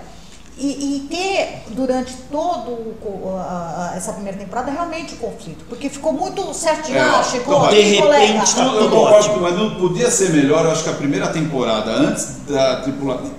E, 0.57 0.67
e 0.67 1.01
ter 1.11 1.64
durante 1.75 2.12
todo 2.31 2.71
o 2.71 3.37
a- 3.37 3.93
essa 3.97 4.12
primeira 4.12 4.38
temporada 4.38 4.71
realmente 4.71 5.14
o 5.14 5.17
conflito, 5.17 5.64
porque 5.69 5.88
ficou 5.88 6.12
muito 6.12 6.55
certinho, 6.55 6.97
É, 6.97 7.01
ah, 7.01 7.23
chegou 7.25 7.57
então, 7.57 7.71
de 7.77 7.97
colega. 8.01 8.25
repente, 8.27 8.55
tá 8.55 8.62
Eu, 8.62 8.73
eu 8.75 8.79
tudo 8.83 8.90
concordo, 8.97 9.17
ótimo. 9.17 9.40
mas 9.40 9.57
não 9.59 9.75
podia 9.75 10.11
ser 10.12 10.31
melhor. 10.31 10.64
Eu 10.64 10.71
acho 10.71 10.85
que 10.85 10.90
a 10.90 10.95
primeira 10.95 11.27
temporada, 11.29 11.90
antes 11.90 12.37
da 12.49 12.77
tripulação, 12.83 13.33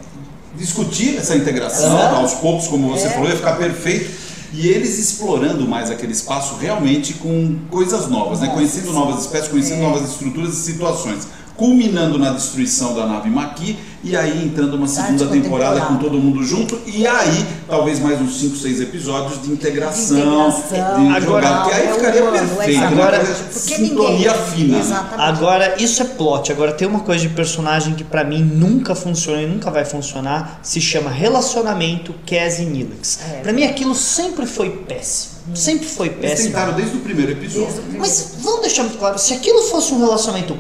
discutir 0.56 1.17
essa 1.17 1.36
integração 1.38 2.15
aos 2.17 2.34
poucos, 2.34 2.67
como 2.67 2.89
você 2.89 3.08
É. 3.08 3.10
falou, 3.12 3.30
ia 3.30 3.36
ficar 3.38 3.54
perfeito. 3.58 4.25
E 4.54 4.67
eles 4.67 4.97
explorando 4.99 5.67
mais 5.67 5.89
aquele 5.91 6.13
espaço 6.13 6.56
realmente 6.56 7.13
com 7.15 7.58
coisas 7.69 8.08
novas, 8.08 8.39
né? 8.41 8.49
conhecendo 8.54 8.91
novas 8.93 9.21
espécies, 9.21 9.49
conhecendo 9.49 9.80
É. 9.84 9.88
novas 9.88 10.10
estruturas 10.10 10.54
e 10.54 10.62
situações. 10.62 11.28
Culminando 11.57 12.17
na 12.17 12.31
destruição 12.31 12.93
da 12.93 13.05
nave 13.07 13.29
Maqui 13.29 13.77
e 14.03 14.15
aí 14.15 14.45
entrando 14.45 14.75
uma 14.75 14.87
segunda 14.87 15.17
segunda 15.19 15.41
temporada 15.41 15.81
com 15.81 15.95
todo 15.95 16.17
mundo 16.19 16.43
junto 16.43 16.79
e 16.85 17.07
aí 17.07 17.45
talvez 17.67 17.99
mais 17.99 18.19
uns 18.21 18.37
5, 18.39 18.55
6 18.57 18.81
episódios 18.81 19.41
de 19.41 19.49
integração, 19.51 20.15
De 20.17 20.21
integração, 20.21 21.03
de 21.09 21.15
Agora- 21.17 21.47
jogar, 21.47 21.61
porque 21.63 21.75
aí 21.75 21.87
é 21.87 21.93
ficaria 21.93 22.21
perfeito, 22.31 22.79
né? 22.81 22.87
Agora- 22.87 23.25
sintonia 23.51 24.31
ninguém- 24.33 24.53
fina. 24.53 24.73
né? 24.77 24.79
Exatamente. 24.83 25.21
Agora, 25.29 25.75
isso 25.81 26.01
é 26.01 26.05
plot. 26.05 26.51
Agora, 26.51 26.71
tem 26.73 26.87
uma 26.87 26.99
coisa 26.99 27.21
de 27.27 27.33
personagem 27.33 27.95
que 27.95 28.03
pra 28.03 28.23
mim 28.23 28.43
nunca 28.43 28.93
funciona 28.93 29.41
e 29.41 29.47
nunca 29.47 29.71
vai 29.71 29.85
funcionar. 29.85 30.59
Se 30.61 30.79
chama 30.81 31.09
relacionamento 31.09 32.13
Cass 32.27 32.59
e 32.59 32.65
Neelix. 32.65 33.19
É. 33.31 33.39
Pra 33.41 33.53
mim, 33.53 33.63
aquilo 33.63 33.95
sempre 33.95 34.45
foi 34.45 34.69
péssimo. 34.69 35.35
Sempre 35.55 35.87
foi 35.87 36.07
Eles 36.07 36.19
péssimo. 36.19 36.49
tentaram 36.49 36.73
desde 36.73 36.97
o 36.97 36.99
primeiro 36.99 37.31
episódio. 37.31 37.61
Desde 37.65 37.79
o 37.79 37.83
primeiro. 37.83 38.01
Mas 38.01 38.35
vamos 38.41 38.61
deixar 38.61 38.83
muito 38.83 38.97
claro: 38.99 39.17
se 39.17 39.33
aquilo 39.33 39.61
fosse 39.63 39.93
um 39.93 39.99
relacionamento 39.99 40.57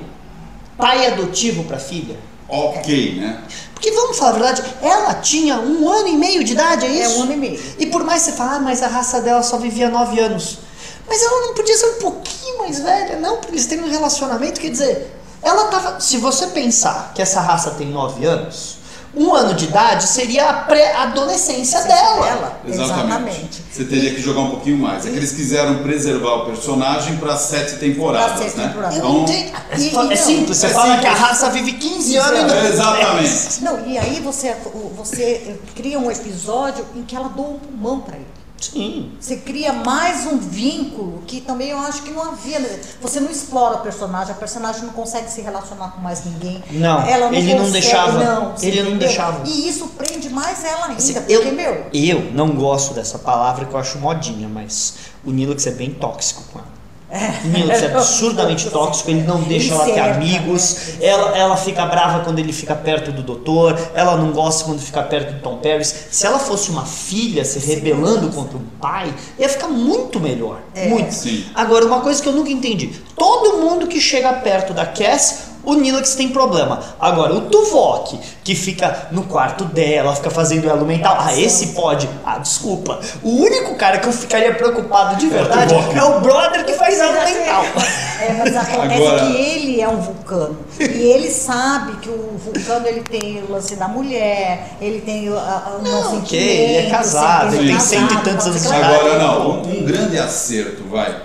pai 0.77 1.07
adotivo 1.07 1.63
pra 1.63 1.77
filha. 1.79 2.17
Ok, 2.47 3.15
né? 3.19 3.41
Porque 3.73 3.91
vamos 3.91 4.17
falar 4.17 4.29
a 4.31 4.33
verdade, 4.33 4.63
ela 4.81 5.13
tinha 5.15 5.57
um 5.59 5.89
ano 5.89 6.07
e 6.07 6.13
meio 6.17 6.43
de 6.43 6.53
idade, 6.53 6.85
é 6.85 6.89
É 6.89 7.05
isso? 7.05 7.19
um 7.19 7.23
ano 7.23 7.33
e 7.33 7.37
meio. 7.37 7.63
E 7.79 7.85
por 7.87 8.03
mais 8.03 8.23
que 8.23 8.31
você 8.31 8.37
fale, 8.37 8.55
ah, 8.55 8.59
mas 8.59 8.83
a 8.83 8.87
raça 8.87 9.19
dela 9.21 9.41
só 9.41 9.57
vivia 9.57 9.89
nove 9.89 10.19
anos. 10.19 10.59
Mas 11.07 11.21
ela 11.21 11.47
não 11.47 11.53
podia 11.53 11.75
ser 11.75 11.85
um 11.87 11.99
pouquinho 11.99 12.59
mais 12.59 12.79
velha, 12.79 13.19
não, 13.19 13.37
porque 13.37 13.51
eles 13.53 13.65
têm 13.65 13.79
um 13.83 13.89
relacionamento, 13.89 14.59
quer 14.59 14.69
dizer, 14.69 15.11
ela 15.41 15.65
tava. 15.65 15.99
Se 15.99 16.17
você 16.17 16.47
pensar 16.47 17.11
que 17.13 17.21
essa 17.21 17.41
raça 17.41 17.71
tem 17.71 17.87
nove 17.87 18.25
anos, 18.25 18.77
um 19.15 19.33
ano 19.33 19.53
de 19.53 19.65
idade 19.65 20.07
seria 20.07 20.49
a 20.49 20.53
pré-adolescência 20.53 21.81
dela. 21.83 22.25
Dela, 22.25 22.59
Exatamente. 22.67 23.63
Você 23.71 23.83
teria 23.85 24.13
que 24.13 24.21
jogar 24.21 24.41
um 24.41 24.49
pouquinho 24.51 24.77
mais. 24.77 25.05
É 25.05 25.09
que 25.09 25.15
eles 25.17 25.31
quiseram 25.31 25.79
preservar 25.79 26.33
o 26.35 26.45
personagem 26.45 27.17
para 27.17 27.35
sete 27.37 27.75
temporadas, 27.77 28.31
Pra 28.33 28.43
sete 28.43 28.57
né? 28.57 28.67
temporadas. 28.67 28.97
Então, 28.97 29.25
É, 29.27 29.77
E- 29.77 30.13
é 30.13 30.15
simples, 30.15 30.57
você 30.57 30.67
é 30.67 30.69
fala 30.69 30.97
que 30.99 31.05
a 31.07 31.11
simples. 31.11 31.27
raça 31.29 31.49
vive 31.49 31.73
15 31.73 32.15
anos 32.17 32.53
não. 32.53 32.65
Exatamente. 32.65 33.63
Não, 33.63 33.85
e 33.87 33.97
aí 33.97 34.19
você, 34.21 34.55
você 34.95 35.57
cria 35.75 35.99
um 35.99 36.09
episódio 36.11 36.85
em 36.95 37.03
que 37.03 37.15
ela 37.15 37.29
doa 37.29 37.47
um 37.49 37.59
pulmão 37.59 37.99
pra 38.01 38.15
ele. 38.15 38.25
Sim. 38.59 39.11
Você 39.19 39.37
cria 39.37 39.73
mais 39.73 40.25
um 40.25 40.37
vínculo 40.37 41.21
que 41.27 41.41
também 41.41 41.69
eu 41.69 41.77
acho 41.79 42.01
que 42.03 42.09
não 42.11 42.21
havia. 42.31 42.59
né? 42.59 42.79
Você 43.01 43.19
não 43.19 43.29
explora 43.29 43.77
o 43.77 43.79
personagem, 43.81 44.31
a 44.33 44.37
personagem 44.37 44.83
não 44.83 44.93
consegue 44.93 45.29
se 45.29 45.41
relacionar 45.41 45.89
com 45.91 46.01
mais 46.01 46.25
ninguém. 46.25 46.63
Não, 46.71 47.01
ela 47.05 47.27
ele 47.35 47.53
não 47.53 47.65
consegue- 47.65 47.71
deixava. 47.81 48.11
Não, 48.23 48.55
Ele 48.61 48.81
não 48.81 48.89
entendeu? 48.91 48.97
deixava. 48.97 49.41
E 49.47 49.67
isso 49.69 49.87
prende 49.97 50.29
mais 50.29 50.63
ela 50.63 50.85
ainda, 50.87 50.97
Assim, 50.97 51.13
porque, 51.13 51.33
eu, 51.33 51.51
meu. 51.53 51.85
eu 51.93 52.31
não 52.33 52.49
gosto 52.55 52.93
dessa 52.93 53.19
palavra 53.19 53.65
que 53.65 53.73
eu 53.73 53.79
acho 53.79 53.97
modinha, 53.99 54.47
mas 54.47 54.95
o 55.23 55.31
Nilux 55.31 55.67
é 55.67 55.71
bem 55.71 55.91
tóxico 55.93 56.43
com 56.51 56.59
ela. 56.59 56.74
O 57.09 57.47
Nilux 57.47 57.83
é 57.83 57.85
absurdamente 57.87 58.69
tóxico, 58.69 59.11
ele 59.11 59.21
não 59.21 59.41
deixa 59.43 59.73
ela 59.73 59.85
ter 59.85 59.99
amigos, 59.99 60.95
né? 60.99 61.05
ela, 61.05 61.37
ela 61.37 61.57
fica 61.57 61.85
brava 61.85 62.23
quando 62.23 62.39
ele 62.39 62.51
fica 62.51 62.75
perto 62.75 63.11
do 63.11 63.21
doutor, 63.21 63.79
ela 63.93 64.17
não 64.17 64.31
gosta 64.31 64.65
quando 64.65 64.79
fica 64.79 65.03
perto 65.03 65.33
do 65.33 65.39
Tom 65.39 65.57
Paris. 65.57 66.07
Se 66.09 66.25
ela 66.25 66.39
fosse 66.39 66.71
uma 66.71 66.85
filha 66.85 67.45
se 67.45 67.59
rebelando 67.59 68.29
contra 68.29 68.57
um 68.57 68.65
pai, 68.81 69.13
ia 69.37 69.47
ficar 69.47 69.67
muito 69.67 70.19
melhor. 70.19 70.59
É. 70.73 70.87
Muito. 70.87 71.13
Sim. 71.13 71.45
Agora, 71.53 71.85
uma 71.85 72.01
coisa 72.01 72.21
que 72.21 72.27
eu 72.27 72.33
nunca 72.33 72.49
entendi: 72.49 72.87
todo 73.15 73.59
mundo 73.59 73.87
que 73.87 74.01
chega 74.01 74.33
perto 74.33 74.73
da 74.73 74.85
Cass, 74.85 75.54
o 75.65 75.73
Nilux 75.75 76.15
tem 76.15 76.29
problema. 76.29 76.79
Agora, 76.99 77.33
o 77.33 77.41
Tuvok, 77.41 78.19
que 78.43 78.55
fica 78.55 79.07
no 79.11 79.23
quarto 79.23 79.65
dela, 79.65 80.15
fica 80.15 80.29
fazendo 80.29 80.69
elo 80.69 80.85
mental, 80.85 81.17
ah, 81.19 81.37
esse 81.37 81.67
pode. 81.67 82.07
Ah, 82.25 82.37
desculpa. 82.37 82.99
O 83.23 83.41
único 83.41 83.75
cara 83.75 83.99
que 83.99 84.07
eu 84.07 84.13
ficaria 84.13 84.53
preocupado 84.53 85.15
de 85.17 85.27
verdade 85.27 85.73
Tuvok. 85.73 85.97
é 85.97 86.03
o 86.03 86.19
brother 86.21 86.65
que 86.65 86.73
faz 86.73 86.99
elo 86.99 87.13
mental. 87.13 87.63
É, 88.21 88.33
mas 88.33 88.55
acontece 88.55 88.93
Agora- 89.03 89.25
que 89.25 89.37
ele 89.37 89.81
é 89.81 89.89
um 89.89 89.97
vulcano. 89.97 90.57
E 90.79 90.83
ele 90.83 91.29
sabe 91.29 91.97
que 91.97 92.09
o 92.09 92.37
vulcano 92.37 92.87
ele 92.87 93.01
tem 93.01 93.43
o 93.43 93.51
lance 93.51 93.75
da 93.75 93.87
mulher, 93.87 94.69
ele 94.79 95.01
tem 95.01 95.29
o, 95.29 95.37
a, 95.37 95.77
o 95.79 95.83
Não, 95.83 96.23
ele 96.31 96.75
é 96.87 96.89
casado, 96.89 97.53
ele 97.55 97.65
ele 97.65 97.71
tem 97.71 97.79
cento 97.79 98.13
e 98.13 98.21
tantos 98.21 98.45
anos 98.45 98.61
de 98.61 98.67
idade. 98.67 98.83
Agora 98.95 99.19
não, 99.19 99.51
um, 99.51 99.79
um 99.79 99.83
grande 99.83 100.17
acerto, 100.17 100.83
vai. 100.89 101.15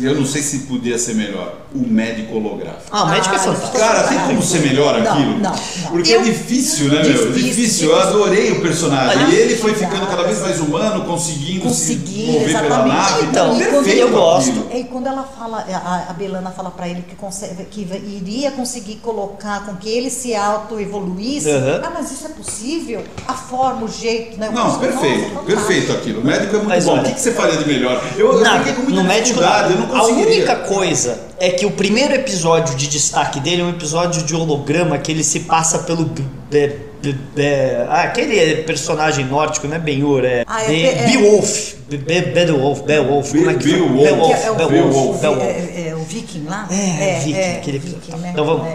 Eu 0.00 0.14
não 0.14 0.24
sei 0.24 0.42
se 0.42 0.60
podia 0.60 0.98
ser 0.98 1.14
melhor. 1.14 1.59
O 1.74 1.78
médico 1.88 2.36
holográfico. 2.36 2.82
Ah, 2.90 3.04
o 3.04 3.08
médico 3.10 3.34
é 3.34 3.38
Ah, 3.38 3.40
fantástico. 3.40 3.78
Cara, 3.78 4.02
tem 4.08 4.18
como 4.18 4.42
ser 4.42 4.58
melhor 4.60 5.00
Não, 5.00 5.12
aquilo? 5.12 5.32
não, 5.38 5.50
não. 5.50 5.90
Porque 5.90 6.10
Eu- 6.12 6.20
é 6.20 6.24
difícil, 6.24 6.88
né, 6.88 6.94
meu? 7.02 7.02
Difícil, 7.04 7.32
Difícil. 7.32 7.90
Eu 7.90 7.96
difícil. 7.96 7.96
adorei 7.96 8.52
o 8.52 8.60
personagem. 8.60 9.24
Olha, 9.24 9.32
e 9.32 9.36
ele 9.36 9.56
foi 9.56 9.74
ficando 9.74 10.06
cada 10.08 10.24
vez 10.24 10.40
mais 10.40 10.58
humano, 10.60 11.04
conseguindo 11.04 11.60
Conseguir, 11.60 12.26
se 12.26 12.32
mover 12.32 12.46
pela 12.48 12.66
exatamente. 12.66 12.96
nave. 12.96 13.26
Então, 13.26 13.58
perfeito 13.58 13.98
eu 14.00 14.10
gosto. 14.10 14.50
aquilo. 14.50 14.68
E 14.74 14.84
quando 14.84 15.06
ela 15.06 15.22
fala, 15.22 15.58
a, 15.70 16.10
a 16.10 16.12
Belana 16.12 16.50
fala 16.50 16.70
pra 16.70 16.88
ele 16.88 17.02
que, 17.08 17.14
consegue, 17.14 17.64
que 17.66 17.80
iria 17.80 18.50
conseguir 18.50 18.96
colocar 18.96 19.64
com 19.64 19.76
que 19.76 19.88
ele 19.88 20.10
se 20.10 20.34
auto-evoluísse. 20.34 21.48
Uhum. 21.50 21.80
Ah, 21.84 21.90
mas 21.94 22.10
isso 22.10 22.26
é 22.26 22.30
possível? 22.30 23.02
A 23.28 23.34
forma, 23.34 23.84
o 23.84 23.88
jeito, 23.88 24.38
né? 24.38 24.48
Eu 24.48 24.52
Não, 24.52 24.78
perfeito, 24.78 25.34
Nossa, 25.34 25.46
perfeito 25.46 25.92
aquilo. 25.92 26.20
O 26.20 26.24
médico 26.24 26.54
é 26.54 26.58
muito 26.58 26.68
Mas 26.68 26.84
bom. 26.84 26.92
olha- 26.92 27.02
o 27.02 27.04
que, 27.04 27.12
que 27.14 27.20
você 27.20 27.32
faria 27.32 27.56
de 27.56 27.66
melhor? 27.66 28.02
Eu, 28.16 28.32
eu 28.32 28.40
Nada, 28.40 28.58
fiquei 28.58 28.72
com 28.74 28.82
muita 28.82 29.02
no 29.02 29.08
médico 29.08 29.40
eu 29.40 29.46
não 29.78 29.84
A 29.96 30.00
conseguiria. 30.00 30.26
única 30.36 30.56
coisa 30.56 31.29
é 31.40 31.50
que 31.50 31.64
o 31.66 31.70
primeiro 31.70 32.14
episódio 32.14 32.76
de 32.76 32.86
destaque 32.86 33.40
dele 33.40 33.62
é 33.62 33.64
um 33.64 33.70
episódio 33.70 34.22
de 34.22 34.34
holograma 34.34 34.98
que 34.98 35.10
ele 35.10 35.24
se 35.24 35.40
passa 35.40 35.80
pelo. 35.80 36.04
Be, 36.04 36.76
be, 37.02 37.12
be- 37.34 37.76
ah, 37.88 38.02
aquele 38.02 38.56
personagem 38.64 39.24
nórdico, 39.24 39.66
não 39.66 39.76
é 39.76 39.78
Ben-Hur, 39.78 40.24
é, 40.24 40.44
Ah, 40.46 40.62
é 40.64 40.82
é- 40.82 41.06
Beowulf. 41.06 41.74
Be- 41.88 41.96
Be- 41.96 42.20
Beowulf, 42.20 42.82
Beowulf, 42.82 43.30
como 43.30 43.50
é 43.50 43.54
que 43.54 43.64
Beowulf. 43.72 44.02
Beowulf, 44.04 44.44
é 44.44 44.50
o, 44.50 44.54
Beowulf, 44.54 44.96
o, 44.96 45.12
Beowulf. 45.18 45.42
é, 45.42 45.88
é 45.88 45.94
o 45.96 46.04
Viking 46.04 46.44
lá? 46.46 46.68
É, 46.70 47.18
Viking, 47.20 47.38
aquele 47.58 47.78
Viking, 47.78 47.96
episódio. 47.96 48.18
né? 48.22 48.30
Então 48.32 48.44
vamos. 48.44 48.68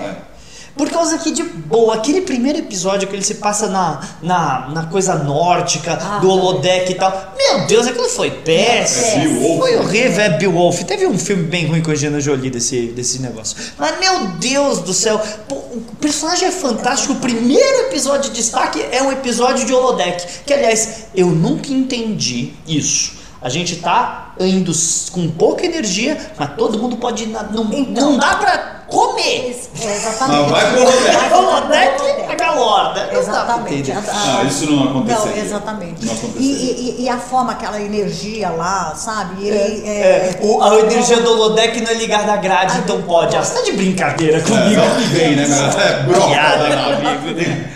Por 0.78 0.90
causa 0.90 1.18
que, 1.18 1.32
de 1.32 1.42
boa, 1.44 1.96
aquele 1.96 2.22
primeiro 2.22 2.60
episódio 2.60 3.08
que 3.08 3.16
ele 3.16 3.24
se 3.24 3.36
passa 3.36 3.68
na, 3.70 4.02
na, 4.22 4.68
na 4.74 4.84
coisa 4.88 5.16
nórdica, 5.16 5.94
Ah, 6.02 6.18
do 6.20 6.28
tá. 6.28 6.34
holodeck 6.34 6.92
e 6.92 6.96
tal. 6.96 7.34
Meu 7.38 7.66
Deus, 7.66 7.88
aquilo 7.88 8.10
foi 8.10 8.30
péssimo. 8.32 9.54
É, 9.56 9.58
foi 9.60 9.76
horrível, 9.78 10.22
é 10.22 10.30
Beowulf. 10.38 10.84
Teve 10.84 11.08
um 11.08 11.18
filme 11.18 11.44
bem 11.44 11.66
ruim 11.68 11.82
com 11.82 11.92
a 11.92 11.94
Angelina 11.94 12.20
Jolie 12.20 12.50
desse, 12.50 12.88
desse 12.88 13.20
negócio. 13.22 13.56
Mas, 13.78 13.98
meu 14.00 14.28
Deus 14.38 14.80
do 14.80 14.94
céu, 14.94 15.18
pô, 15.48 15.56
o 15.56 15.82
personagem 16.02 16.50
é 16.50 16.52
fantástico. 16.52 17.14
O 17.14 17.18
primeiro 17.18 17.88
episódio 17.88 18.30
de 18.32 18.36
destaque 18.36 18.86
é 18.92 19.02
um 19.02 19.12
episódio 19.14 19.66
de 19.66 19.74
holodeck. 19.74 20.26
Que, 20.46 20.54
aliás, 20.54 21.06
eu 21.16 21.28
nunca 21.28 21.72
entendi 21.72 22.52
isso. 22.68 23.14
A 23.42 23.48
gente 23.48 23.76
tá 23.78 24.34
indo 24.40 24.72
com 25.12 25.30
pouca 25.30 25.66
energia, 25.66 26.18
mas 26.38 26.50
todo 26.58 26.80
mundo 26.80 26.98
pode 26.98 27.24
ir 27.24 27.28
na, 27.28 27.44
não, 27.44 27.72
Então. 27.72 28.12
não 28.12 28.18
dá 28.18 28.36
pra 28.36 28.75
comer. 28.88 29.62
É, 29.82 29.96
exatamente. 29.96 30.38
Não, 30.42 30.48
vai 30.50 30.72
pro 30.72 30.82
holodeck. 30.82 31.16
Vai 31.16 31.30
pro 31.30 31.38
Holodeck 31.40 32.02
holodeck. 32.02 32.32
é 32.32 32.36
galorda. 32.36 33.00
Não 33.02 33.08
dá 33.08 33.10
pra 33.10 33.20
Exatamente. 33.20 33.92
entender. 33.92 34.10
Ah, 34.12 34.44
isso 34.48 34.72
não 34.72 34.84
aconteceria. 34.86 35.36
Não, 35.36 35.42
exatamente. 35.44 36.06
Não 36.06 36.14
e, 36.38 36.46
e- 36.52 36.96
e 37.04 37.10
a 37.10 37.18
forma, 37.18 37.52
aquela 37.54 37.80
energia 37.82 38.50
lá, 38.50 38.94
sabe? 38.96 39.48
Ele, 39.48 39.88
É, 39.88 40.38
o- 40.42 40.62
a 40.64 40.80
energia 40.80 41.20
do 41.22 41.32
holodeck 41.32 41.80
não 41.82 41.92
é 41.92 41.94
ligada 41.96 42.32
à 42.34 42.38
grade, 42.38 42.78
então 42.80 43.02
pode. 43.02 43.36
Ah, 43.36 43.44
você 43.44 43.56
tá 43.56 43.62
de 43.64 43.72
brincadeira 43.74 44.38
É, 44.38 44.42
comigo. 44.42 44.82
não 44.82 44.96
que 44.96 45.04
vem, 45.08 45.36
né, 45.36 45.46
meu? 45.48 45.82
É 45.82 46.04
broca 46.04 46.28
Piada. 46.28 46.70
da 46.70 46.76
nave. 46.76 47.34
Tem- 47.34 47.76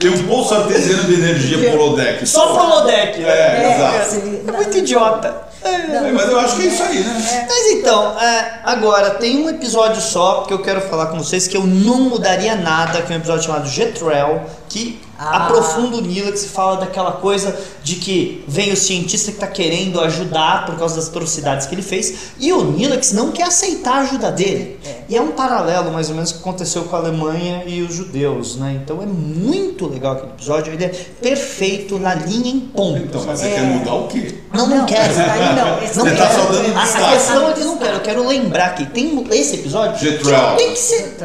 Tem 0.00 0.10
um 0.10 0.26
pulso 0.26 0.54
artesiano 0.54 1.04
de 1.04 1.14
energia 1.14 1.70
pro 1.70 1.80
holodeck. 1.82 2.26
Só 2.26 2.48
pro 2.52 2.62
holodeck. 2.64 3.20
né? 3.20 3.28
É, 3.28 3.74
exato. 3.76 3.96
assim, 3.98 4.42
É 4.46 4.52
muito 4.52 4.76
idiota. 4.78 5.51
É, 5.64 6.12
mas 6.12 6.28
eu 6.28 6.38
acho 6.40 6.56
que 6.56 6.62
é 6.62 6.66
isso 6.66 6.82
aí, 6.82 7.00
né? 7.00 7.46
Mas 7.48 7.70
então, 7.72 8.18
é, 8.20 8.60
agora 8.64 9.10
tem 9.10 9.44
um 9.44 9.48
episódio 9.48 10.00
só 10.00 10.42
que 10.42 10.52
eu 10.52 10.58
quero 10.60 10.80
falar 10.80 11.06
com 11.06 11.18
vocês 11.18 11.46
que 11.46 11.56
eu 11.56 11.64
não 11.66 12.00
mudaria 12.02 12.56
nada, 12.56 13.00
que 13.02 13.12
é 13.12 13.16
um 13.16 13.18
episódio 13.18 13.44
chamado 13.44 13.68
Jetrel, 13.68 14.44
que 14.68 15.00
Ah. 15.18 15.44
aprofunda 15.46 15.98
o 15.98 16.00
Nilax 16.00 16.42
e 16.44 16.48
fala 16.48 16.78
daquela 16.78 17.12
coisa 17.12 17.56
de 17.82 17.96
que 17.96 18.44
vem 18.46 18.72
o 18.72 18.76
cientista 18.76 19.30
que 19.30 19.36
está 19.36 19.46
querendo 19.46 20.00
ajudar 20.00 20.66
por 20.66 20.76
causa 20.78 20.96
das 20.96 21.08
atrocidades 21.08 21.66
que 21.66 21.74
ele 21.74 21.82
fez 21.82 22.32
e 22.38 22.52
o 22.52 22.62
Nilax 22.64 23.12
não 23.12 23.32
quer 23.32 23.44
aceitar 23.44 23.94
a 23.96 24.00
ajuda 24.00 24.30
dele. 24.30 24.78
E 25.08 25.16
é 25.16 25.20
um 25.20 25.32
paralelo 25.32 25.92
mais 25.92 26.08
ou 26.08 26.14
menos 26.14 26.32
que 26.32 26.38
aconteceu 26.38 26.84
com 26.84 26.96
a 26.96 26.98
Alemanha 26.98 27.64
e 27.66 27.82
os 27.82 27.94
judeus, 27.94 28.56
né? 28.56 28.80
Então 28.82 29.02
é 29.02 29.06
muito 29.06 29.86
legal 29.86 30.12
aquele 30.14 30.32
episódio, 30.32 30.72
ele 30.72 30.84
é 30.84 30.88
perfeito 30.88 31.98
na 31.98 32.14
linha 32.14 32.50
em 32.50 32.60
ponto. 32.60 33.02
Então, 33.02 33.22
mas 33.26 33.40
você 33.40 33.50
quer 33.50 33.62
mudar 33.62 33.94
o 33.94 34.08
quê? 34.08 34.34
Não, 34.52 34.66
não, 34.66 34.86
quero. 34.86 35.14
não, 35.14 35.82
esse 35.82 35.96
Não 35.96 36.04
daí 36.04 36.16
Você 36.16 36.22
tá 36.22 36.28
quero. 36.28 36.42
só 36.42 36.52
dando 36.52 36.76
A-. 36.76 36.82
A 36.82 37.12
questão 37.12 37.48
é 37.48 37.52
que 37.52 37.60
eu 37.60 37.66
não 37.66 37.78
quero. 37.78 37.94
Eu 37.94 38.00
quero 38.00 38.28
lembrar 38.28 38.74
que 38.74 38.86
tem 38.86 39.26
esse 39.32 39.56
episódio 39.56 39.98
Jetrel. 39.98 40.50
que 40.52 40.56
tem 40.56 40.72
que 40.72 40.78
ser. 40.78 41.16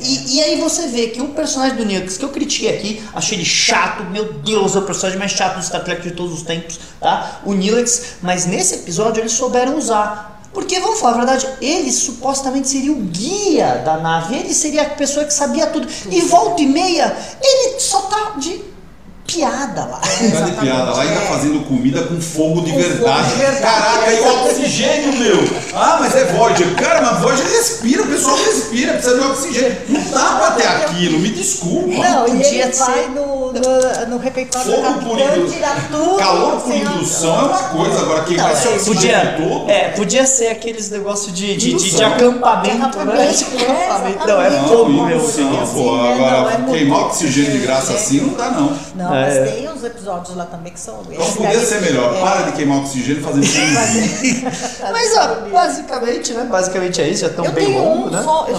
E, 0.00 0.36
e 0.36 0.42
aí 0.42 0.60
você 0.60 0.86
vê 0.88 1.08
que 1.08 1.20
o 1.20 1.28
personagem 1.28 1.76
do 1.76 1.84
Nix, 1.84 2.16
que 2.16 2.24
eu 2.24 2.28
critiquei 2.28 2.76
aqui, 2.76 3.02
achei 3.14 3.38
ele 3.38 3.44
chato, 3.44 4.04
meu 4.04 4.32
Deus, 4.34 4.76
é 4.76 4.78
o 4.78 4.82
personagem 4.82 5.18
mais 5.18 5.32
chato 5.32 5.56
do 5.56 5.64
Star 5.64 5.82
Trek 5.84 6.05
de 6.06 6.16
todos 6.16 6.32
os 6.34 6.42
tempos, 6.42 6.78
tá? 7.00 7.40
O 7.44 7.52
Nilix, 7.52 8.02
mas 8.22 8.46
nesse 8.46 8.74
episódio 8.76 9.20
eles 9.22 9.32
souberam 9.32 9.76
usar. 9.76 10.34
Porque, 10.52 10.80
vamos 10.80 10.98
falar 11.00 11.14
a 11.14 11.16
verdade, 11.18 11.46
ele 11.60 11.92
supostamente 11.92 12.68
seria 12.68 12.90
o 12.90 12.96
guia 12.96 13.82
da 13.84 13.98
nave, 13.98 14.36
ele 14.36 14.54
seria 14.54 14.82
a 14.82 14.90
pessoa 14.90 15.26
que 15.26 15.34
sabia 15.34 15.66
tudo. 15.66 15.86
E 16.10 16.22
volta 16.22 16.62
e 16.62 16.66
meia, 16.66 17.14
ele 17.42 17.78
só 17.78 18.00
tá 18.02 18.32
de 18.38 18.64
piada 19.26 19.84
lá. 19.84 19.98
Tá 20.00 20.40
de 20.44 20.52
piada 20.52 20.92
lá, 20.92 21.02
ainda 21.02 21.20
é. 21.20 21.26
fazendo 21.26 21.66
comida 21.66 22.02
com 22.04 22.18
fogo 22.20 22.60
de 22.62 22.70
Com 22.72 22.78
fogo 22.80 22.88
verdade. 22.94 23.28
de 23.30 23.34
verdade. 23.36 23.60
Caraca, 23.60 24.12
e 24.12 24.20
o 24.20 24.44
oxigênio, 24.46 25.18
meu? 25.18 25.36
Ah, 25.74 25.96
mas 26.00 26.14
é 26.14 26.24
Voyager. 26.32 26.74
Cara, 26.76 27.02
mas 27.02 27.20
Voyager 27.20 27.46
respira, 27.46 28.02
o 28.02 28.06
pessoal 28.06 28.36
respira, 28.36 28.92
precisa 28.94 29.14
de 29.18 29.26
oxigênio. 29.26 29.76
Não 29.88 30.00
dá 30.10 30.36
pra 30.36 30.50
ter 30.52 30.66
aquilo, 30.68 31.18
me 31.18 31.28
desculpa. 31.30 31.88
Não, 31.88 32.28
e 32.28 32.30
podia 32.30 32.62
ele 32.64 32.72
ser- 32.72 32.84
vai 32.84 33.08
no, 33.08 33.35
no, 33.60 34.06
no 34.10 34.18
refeitório 34.18 34.72
Fogo 34.72 35.46
tirar 35.48 35.88
tudo. 35.90 36.16
Calor 36.16 36.60
por 36.60 36.70
sem 36.72 36.82
a- 36.82 36.92
indução 36.92 37.34
é 37.34 37.42
uma 37.44 37.62
coisa, 37.68 38.00
agora 38.00 38.24
quem 38.24 38.36
Não, 38.36 38.44
vai 38.44 38.56
ser 38.56 38.68
é, 38.68 38.78
podia, 38.78 39.34
todo. 39.36 39.70
é, 39.70 39.88
podia 39.90 40.26
ser 40.26 40.48
aqueles 40.48 40.90
negócios 40.90 41.32
de, 41.32 41.56
de, 41.56 41.74
de, 41.74 41.90
de 41.90 42.04
acampamento, 42.04 42.98
né? 42.98 43.26
De 43.26 43.64
é, 43.64 43.86
acampamento. 43.90 44.26
Não, 44.26 44.42
é 44.42 44.50
fogo, 44.50 44.92
Não, 44.92 45.06
meu. 45.06 45.18
pô, 45.20 45.26
Assim, 45.26 45.44
né? 45.44 45.66
Não, 45.74 46.12
agora 46.12 46.52
é 46.52 46.70
queimar 46.70 47.00
oxigênio 47.06 47.52
de 47.52 47.58
graça 47.58 47.92
é. 47.92 47.96
assim 47.96 48.20
não 48.20 48.34
dá 48.34 48.50
não. 48.50 48.76
Não, 48.94 49.14
É. 49.14 49.40
mas 49.40 49.50
tem 49.54 49.68
uns 49.70 49.84
episódios 49.84 50.36
lá 50.36 50.44
também 50.46 50.72
que 50.72 50.80
são. 50.80 51.00
Então 51.10 51.32
podia 51.32 51.60
ser 51.60 51.80
melhor. 51.80 52.14
é, 52.14 52.20
Para 52.20 52.42
de 52.42 52.52
queimar 52.52 52.78
oxigênio 52.78 53.22
fazendo. 53.22 53.46
Mas 54.92 55.16
ó, 55.16 55.48
basicamente, 55.50 56.32
né? 56.32 56.44
Basicamente 56.50 57.00
é 57.00 57.08
isso, 57.08 57.24
é 57.24 57.28
tão 57.28 57.48
bem 57.50 57.78
longo, 57.78 58.06
um 58.08 58.10
né? 58.10 58.22
só, 58.22 58.46
eu 58.48 58.56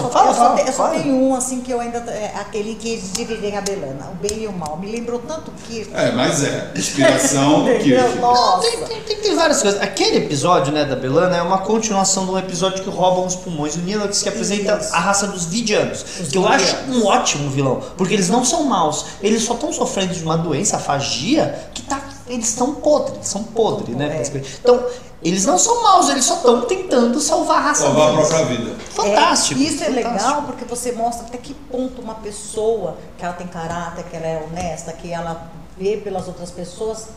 só, 0.72 0.88
tenho 0.88 1.14
um 1.14 1.34
assim 1.34 1.60
que 1.60 1.70
eu 1.70 1.80
ainda. 1.80 1.98
É, 2.10 2.32
aquele 2.38 2.74
que 2.74 2.96
dividem 3.14 3.56
a 3.56 3.60
Belana, 3.60 4.08
o 4.12 4.14
bem 4.26 4.42
e 4.42 4.46
o 4.46 4.52
mal. 4.52 4.76
Me 4.88 4.92
lembrou 4.92 5.18
tanto 5.18 5.50
que. 5.66 5.86
É, 5.92 6.10
mas 6.12 6.42
é. 6.42 6.72
Inspiração. 6.74 7.66
Não, 7.68 8.16
Nossa. 8.16 8.66
tem, 8.66 8.84
tem, 8.84 9.00
tem, 9.02 9.16
tem 9.18 9.36
várias 9.36 9.60
coisas. 9.60 9.80
Aquele 9.82 10.16
episódio, 10.16 10.72
né, 10.72 10.86
da 10.86 10.96
Belana 10.96 11.36
é 11.36 11.42
uma 11.42 11.58
continuação 11.58 12.24
de 12.24 12.30
um 12.32 12.38
episódio 12.38 12.82
que 12.82 12.88
roubam 12.88 13.26
os 13.26 13.36
pulmões 13.36 13.76
do 13.76 13.82
Nilax, 13.82 14.22
que 14.22 14.30
apresenta 14.30 14.78
Isso. 14.78 14.94
a 14.94 14.98
raça 14.98 15.26
dos 15.26 15.44
Vidianos. 15.44 16.02
Os 16.20 16.28
que 16.28 16.38
eu 16.38 16.48
acho 16.48 16.74
um 16.88 17.04
ótimo 17.04 17.50
vilão, 17.50 17.82
porque 17.98 18.14
eles 18.14 18.30
não 18.30 18.42
são 18.44 18.64
maus, 18.64 19.04
eles 19.20 19.42
só 19.42 19.54
estão 19.54 19.70
sofrendo 19.72 20.14
de 20.14 20.22
uma 20.22 20.38
doença, 20.38 20.78
a 20.78 20.80
fagia, 20.80 21.68
que 21.74 21.82
tá. 21.82 22.00
Eles 22.28 22.48
estão 22.48 22.74
podres, 22.74 23.26
são 23.26 23.42
podres, 23.44 23.96
né? 23.96 24.22
É. 24.22 24.38
Então, 24.60 24.84
eles 25.22 25.44
não 25.46 25.58
são 25.58 25.82
maus, 25.82 26.08
eles 26.08 26.24
só 26.24 26.34
estão 26.36 26.62
tentando 26.62 27.20
salvar 27.20 27.58
a 27.58 27.60
raça 27.60 27.82
Salvar 27.82 28.08
a 28.08 28.10
deles. 28.12 28.28
própria 28.28 28.46
vida. 28.56 28.76
Fantástico. 28.90 29.60
É, 29.60 29.64
isso 29.64 29.82
é 29.82 29.86
fantástico. 29.86 30.14
legal 30.14 30.42
porque 30.42 30.64
você 30.64 30.92
mostra 30.92 31.26
até 31.26 31.38
que 31.38 31.54
ponto 31.54 32.00
uma 32.00 32.14
pessoa 32.16 32.96
que 33.16 33.24
ela 33.24 33.34
tem 33.34 33.46
caráter, 33.46 34.04
que 34.04 34.16
ela 34.16 34.26
é 34.26 34.44
honesta, 34.44 34.92
que 34.92 35.12
ela 35.12 35.50
vê 35.76 35.96
pelas 35.96 36.28
outras 36.28 36.50
pessoas, 36.50 37.08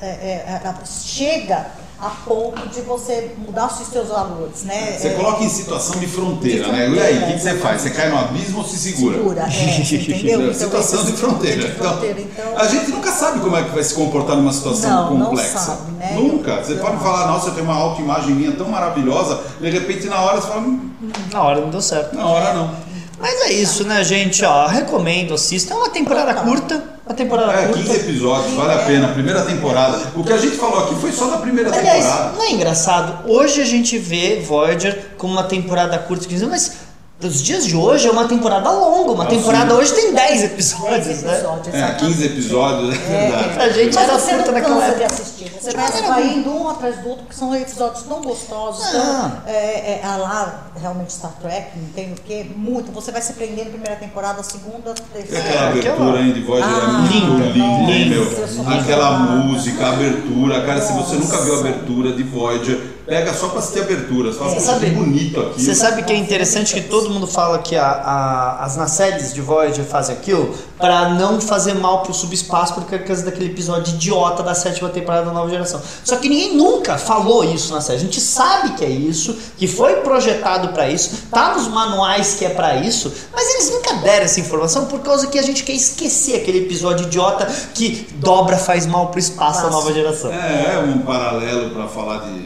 é, 0.00 0.06
é, 0.06 0.60
ela 0.62 0.78
chega 0.86 1.66
a 2.00 2.10
ponto 2.10 2.68
de 2.68 2.80
você 2.82 3.32
mudar 3.38 3.66
os 3.66 3.86
seus 3.88 4.08
valores, 4.08 4.62
né? 4.62 4.96
Você 4.96 5.08
É, 5.08 5.10
coloca 5.14 5.42
em 5.42 5.48
situação 5.48 5.98
de 5.98 6.06
fronteira, 6.06 6.64
De 6.64 6.70
né? 6.70 6.78
E 6.78 6.82
aí, 6.84 6.94
fronteira, 6.94 7.24
o 7.24 7.26
que, 7.26 7.32
que 7.34 7.40
você 7.42 7.54
faz? 7.56 7.82
Você 7.82 7.90
cai 7.90 8.08
no 8.08 8.18
abismo 8.18 8.58
ou 8.58 8.64
se 8.64 8.76
segura? 8.78 9.16
segura, 9.18 9.40
é, 9.42 9.80
entendeu? 9.82 10.40
Então, 10.42 10.54
situação 10.54 11.02
esse- 11.02 11.10
de 11.12 11.18
fronteira. 11.18 11.68
de 11.68 11.74
fronteira, 11.74 12.20
Então, 12.20 12.44
então- 12.50 12.58
a 12.60 12.68
gente 12.68 12.90
nunca 12.92 13.10
sabe 13.10 13.40
como 13.40 13.56
é 13.56 13.64
que 13.64 13.70
vai 13.70 13.82
se 13.82 13.94
comportar 13.94 14.36
numa 14.36 14.52
situação 14.52 14.90
Não, 14.90 15.14
não 15.18 15.26
complexa. 15.26 15.58
sabe, 15.58 15.90
né? 15.98 16.12
Nunca. 16.14 16.50
Eu- 16.52 16.64
Você 16.64 16.72
eu 16.74 16.78
pode 16.78 16.96
falar, 16.98 17.26
nossa, 17.26 17.48
eu 17.48 17.54
tenho 17.54 17.64
uma 17.66 17.74
autoimagem 17.74 18.30
minha 18.32 18.52
tão 18.52 18.68
maravilhosa, 18.68 19.40
de 19.60 19.68
repente 19.68 20.06
na 20.06 20.20
hora 20.20 20.40
você 20.40 20.46
fala, 20.46 20.60
"Hum, 20.60 20.90
Na 21.32 21.42
hora 21.42 21.60
não 21.60 21.70
deu 21.70 21.80
certo. 21.82 22.14
na 22.14 22.26
hora 22.26 22.52
não. 22.54 22.70
Mas 23.20 23.40
é 23.42 23.52
isso, 23.52 23.84
né, 23.84 24.02
gente? 24.04 24.44
Ó, 24.44 24.66
recomendo, 24.66 25.34
assista. 25.34 25.74
É 25.74 25.76
uma 25.76 25.90
temporada 25.90 26.34
curta. 26.34 26.82
Uma 27.04 27.14
temporada 27.14 27.52
É, 27.52 27.66
curta. 27.66 27.82
15 27.82 27.96
episódios, 27.96 28.52
vale 28.54 28.72
a 28.74 28.84
pena, 28.84 29.08
primeira 29.08 29.42
temporada. 29.42 29.98
O 30.14 30.22
que 30.22 30.32
a 30.32 30.36
gente 30.36 30.56
falou 30.56 30.84
aqui 30.84 30.94
foi 31.00 31.10
só 31.10 31.26
da 31.26 31.38
primeira 31.38 31.74
Aliás, 31.74 32.04
temporada. 32.04 32.32
não 32.36 32.44
é 32.44 32.50
engraçado? 32.52 33.28
Hoje 33.30 33.60
a 33.60 33.64
gente 33.64 33.98
vê 33.98 34.40
Voyager 34.46 35.06
com 35.16 35.26
uma 35.26 35.42
temporada 35.44 35.98
curta, 35.98 36.26
15 36.28 36.46
mas 36.46 36.72
Os 37.20 37.42
dias 37.42 37.66
de 37.66 37.74
hoje 37.74 38.06
é 38.06 38.12
uma 38.12 38.28
temporada 38.28 38.70
longa, 38.70 39.10
uma 39.10 39.24
Ah, 39.24 39.26
temporada 39.26 39.74
hoje 39.74 39.92
tem 39.92 40.14
10 40.14 40.44
episódios, 40.44 41.04
Esse 41.08 41.24
né? 41.24 41.32
episódio, 41.34 41.72
É, 41.72 41.76
exatamente. 41.76 42.04
15 42.06 42.24
episódios, 42.26 42.94
é 42.94 42.98
verdade. 43.28 43.54
Pra 43.54 43.68
gente 43.70 43.94
Mas 43.96 44.04
era 44.08 44.18
você 44.18 44.32
naquela 44.36 44.62
cansa 44.62 44.86
de 44.86 45.02
época. 45.02 45.06
assistir. 45.06 45.52
Você 45.60 45.72
vai, 45.72 45.90
vai 46.02 46.26
indo 46.34 46.48
um 46.48 46.68
atrás 46.68 46.96
do 47.00 47.08
outro, 47.08 47.24
porque 47.24 47.36
são 47.36 47.52
episódios 47.56 48.04
tão 48.04 48.22
gostosos. 48.22 48.88
Tão, 48.92 49.00
Ah. 49.00 49.32
é, 49.48 49.52
é, 49.52 50.00
a 50.04 50.16
lá, 50.16 50.66
realmente 50.80 51.12
Star 51.12 51.32
Trek, 51.42 51.76
não 51.76 51.88
tem 51.88 52.12
o 52.12 52.14
quê, 52.24 52.46
muito. 52.54 52.92
Você 52.92 53.10
vai 53.10 53.20
se 53.20 53.32
prendendo 53.32 53.64
na 53.64 53.70
primeira 53.70 53.96
temporada, 53.96 54.40
segunda, 54.44 54.94
terceira. 55.12 55.40
aquela 55.44 55.70
aquela- 55.70 55.96
abertura 55.96 56.22
de 56.32 56.40
Voyager 56.42 56.72
Ah, 56.72 56.78
é 56.78 56.92
muito 56.92 57.12
linda, 57.12 57.44
linda, 57.46 57.92
hein, 57.92 58.04
linda. 58.10 58.14
meu? 58.14 58.78
Aquela 58.78 59.18
música, 59.18 59.86
a 59.86 59.92
abertura, 59.92 60.60
cara, 60.64 60.80
se 60.80 60.92
você 60.92 61.16
nunca 61.16 61.36
viu 61.42 61.52
a 61.54 61.56
Nossa. 61.56 61.68
abertura 61.68 62.12
de 62.12 62.22
Voyager, 62.22 62.78
pega 63.08 63.32
só 63.34 63.48
pra 63.48 63.58
assistir 63.58 63.80
a 63.80 63.82
abertura. 63.82 64.30
Você 64.32 64.38
fala, 64.38 64.50
Você 64.50 64.56
"Poxa, 64.56 64.66
sabe- 64.72 64.90
bonito 64.90 65.40
aqui. 65.40 65.62
Você 65.64 65.74
sabe 65.74 66.02
que 66.04 66.12
é 66.12 66.16
interessante 66.16 66.74
que 66.74 66.82
todo 66.82 67.07
mundo 67.10 67.26
fala 67.26 67.58
que 67.58 67.76
a, 67.76 67.86
a- 67.86 68.64
as 68.64 68.76
nacelles 68.76 69.32
de 69.34 69.40
Voyager 69.40 69.84
fazem 69.84 70.16
aquilo 70.16 70.54
pra 70.78 71.08
não 71.10 71.40
fazer 71.40 71.74
mal 71.74 72.02
pro 72.02 72.12
subespaço 72.14 72.74
por 72.74 72.84
causa 72.84 73.24
daquele 73.24 73.46
episódio 73.46 73.94
idiota 73.94 74.42
da 74.42 74.54
sétima 74.54 74.88
temporada 74.88 75.26
da 75.26 75.32
nova 75.32 75.48
geração. 75.50 75.80
Só 76.04 76.16
que 76.16 76.28
ninguém 76.28 76.54
nunca 76.56 76.96
falou 76.98 77.42
isso 77.44 77.72
na 77.72 77.80
série. 77.80 77.98
A 77.98 78.00
gente 78.02 78.20
sabe 78.20 78.74
que 78.74 78.84
é 78.84 78.88
isso, 78.90 79.36
que 79.56 79.66
foi 79.66 79.96
projetado 79.96 80.68
pra 80.68 80.88
isso, 80.88 81.10
tá 81.30 81.54
nos 81.54 81.68
manuais 81.68 82.34
que 82.34 82.44
é 82.44 82.50
pra 82.50 82.76
isso, 82.76 83.12
mas 83.32 83.54
eles 83.54 83.70
nunca 83.70 83.94
deram 83.94 84.24
essa 84.24 84.40
informação 84.40 84.86
por 84.86 85.00
causa 85.00 85.26
que 85.26 85.38
a 85.38 85.42
gente 85.42 85.62
quer 85.64 85.72
esquecer 85.72 86.36
aquele 86.36 86.58
episódio 86.58 87.06
idiota 87.06 87.46
que 87.74 88.06
dobra 88.16 88.56
faz 88.56 88.86
mal 88.86 89.08
pro 89.08 89.18
espaço 89.18 89.62
da 89.62 89.70
nova 89.70 89.92
geração. 89.92 90.32
É, 90.32 90.74
é 90.74 90.78
um 90.78 90.98
paralelo 91.00 91.70
pra 91.70 91.86
falar 91.88 92.18
de, 92.18 92.38